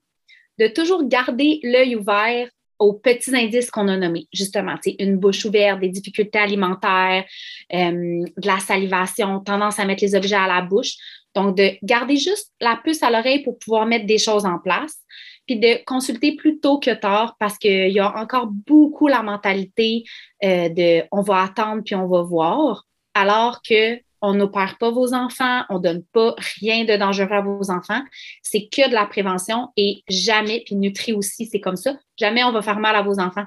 De 0.58 0.68
toujours 0.68 1.06
garder 1.08 1.60
l'œil 1.62 1.96
ouvert 1.96 2.48
aux 2.78 2.92
petits 2.92 3.34
indices 3.34 3.70
qu'on 3.70 3.88
a 3.88 3.96
nommés, 3.96 4.28
justement, 4.32 4.76
une 4.98 5.16
bouche 5.16 5.44
ouverte, 5.44 5.80
des 5.80 5.88
difficultés 5.88 6.38
alimentaires, 6.38 7.24
euh, 7.74 8.24
de 8.36 8.46
la 8.46 8.60
salivation, 8.60 9.40
tendance 9.40 9.80
à 9.80 9.84
mettre 9.84 10.04
les 10.04 10.14
objets 10.14 10.36
à 10.36 10.46
la 10.46 10.62
bouche. 10.62 10.94
Donc, 11.34 11.56
de 11.56 11.72
garder 11.82 12.16
juste 12.16 12.52
la 12.60 12.80
puce 12.82 13.02
à 13.02 13.10
l'oreille 13.10 13.42
pour 13.42 13.58
pouvoir 13.58 13.86
mettre 13.86 14.06
des 14.06 14.18
choses 14.18 14.44
en 14.44 14.58
place, 14.58 14.96
puis 15.48 15.58
de 15.58 15.82
consulter 15.84 16.36
plus 16.36 16.60
tôt 16.60 16.78
que 16.78 16.94
tard 16.94 17.36
parce 17.40 17.56
qu'il 17.56 17.90
y 17.90 17.98
a 17.98 18.16
encore 18.16 18.46
beaucoup 18.46 19.08
la 19.08 19.22
mentalité 19.22 20.04
euh, 20.44 20.68
de 20.68 21.04
on 21.10 21.22
va 21.22 21.42
attendre 21.42 21.82
puis 21.82 21.94
on 21.94 22.06
va 22.06 22.22
voir, 22.22 22.84
alors 23.14 23.62
que 23.62 23.98
on 24.20 24.34
n'opère 24.34 24.78
pas 24.78 24.90
vos 24.90 25.14
enfants, 25.14 25.62
on 25.70 25.78
ne 25.78 25.82
donne 25.82 26.04
pas 26.12 26.34
rien 26.60 26.84
de 26.84 26.96
dangereux 26.96 27.32
à 27.32 27.40
vos 27.40 27.70
enfants. 27.70 28.02
C'est 28.42 28.68
que 28.68 28.88
de 28.88 28.92
la 28.92 29.06
prévention 29.06 29.68
et 29.76 30.02
jamais, 30.08 30.62
puis 30.66 30.74
Nutri 30.74 31.12
aussi, 31.12 31.46
c'est 31.46 31.60
comme 31.60 31.76
ça, 31.76 31.96
jamais 32.16 32.44
on 32.44 32.52
va 32.52 32.60
faire 32.60 32.80
mal 32.80 32.96
à 32.96 33.02
vos 33.02 33.20
enfants. 33.20 33.46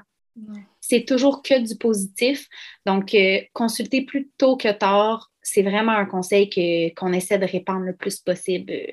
C'est 0.80 1.04
toujours 1.04 1.42
que 1.42 1.60
du 1.60 1.76
positif. 1.76 2.48
Donc, 2.86 3.14
euh, 3.14 3.42
consulter 3.52 4.00
plus 4.00 4.30
tôt 4.38 4.56
que 4.56 4.72
tard, 4.72 5.30
c'est 5.42 5.62
vraiment 5.62 5.92
un 5.92 6.06
conseil 6.06 6.48
qu'on 6.96 7.12
essaie 7.12 7.38
de 7.38 7.44
répandre 7.44 7.84
le 7.84 7.94
plus 7.94 8.18
possible 8.20 8.72
euh, 8.72 8.92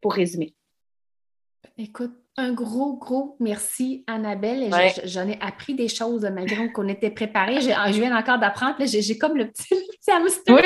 pour 0.00 0.14
résumer. 0.14 0.54
Écoute, 1.78 2.21
un 2.38 2.52
gros, 2.52 2.94
gros 2.94 3.36
merci, 3.40 4.04
Annabelle. 4.06 4.70
J'en 5.04 5.28
ai 5.28 5.38
appris 5.42 5.74
des 5.74 5.88
choses 5.88 6.22
malgré 6.32 6.72
qu'on 6.72 6.88
était 6.88 7.10
préparés. 7.10 7.60
Je 7.60 8.00
viens 8.00 8.16
encore 8.16 8.38
d'apprendre. 8.38 8.76
J'ai 8.86 9.18
comme 9.18 9.36
le 9.36 9.48
petit, 9.48 9.74
hamster. 10.10 10.54
Oui, 10.54 10.62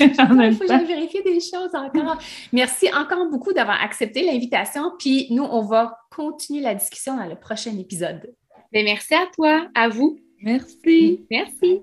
Il 0.00 0.54
faut 0.54 0.60
que 0.60 0.66
j'aille 0.68 0.84
vérifier 0.84 1.22
des 1.22 1.40
choses 1.40 1.74
encore. 1.74 2.18
Merci 2.52 2.88
encore 2.94 3.26
beaucoup 3.30 3.54
d'avoir 3.54 3.82
accepté 3.82 4.22
l'invitation. 4.22 4.92
Puis 4.98 5.28
nous, 5.30 5.44
on 5.44 5.62
va 5.62 5.98
continuer 6.14 6.60
la 6.60 6.74
discussion 6.74 7.16
dans 7.16 7.26
le 7.26 7.36
prochain 7.36 7.72
épisode. 7.78 8.34
Ben, 8.70 8.84
merci 8.84 9.14
à 9.14 9.26
toi, 9.34 9.66
à 9.74 9.88
vous. 9.88 10.18
Merci. 10.42 11.24
Merci. 11.30 11.80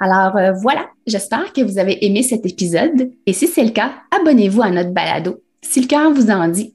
Alors 0.00 0.36
euh, 0.36 0.52
voilà, 0.52 0.90
j'espère 1.06 1.52
que 1.52 1.60
vous 1.62 1.78
avez 1.78 2.04
aimé 2.04 2.22
cet 2.22 2.44
épisode 2.44 3.12
et 3.26 3.32
si 3.32 3.46
c'est 3.46 3.62
le 3.62 3.70
cas, 3.70 3.92
abonnez-vous 4.10 4.60
à 4.60 4.70
notre 4.70 4.90
balado. 4.90 5.40
Si 5.62 5.80
le 5.80 5.86
cœur 5.86 6.10
vous 6.10 6.30
en 6.30 6.48
dit, 6.48 6.74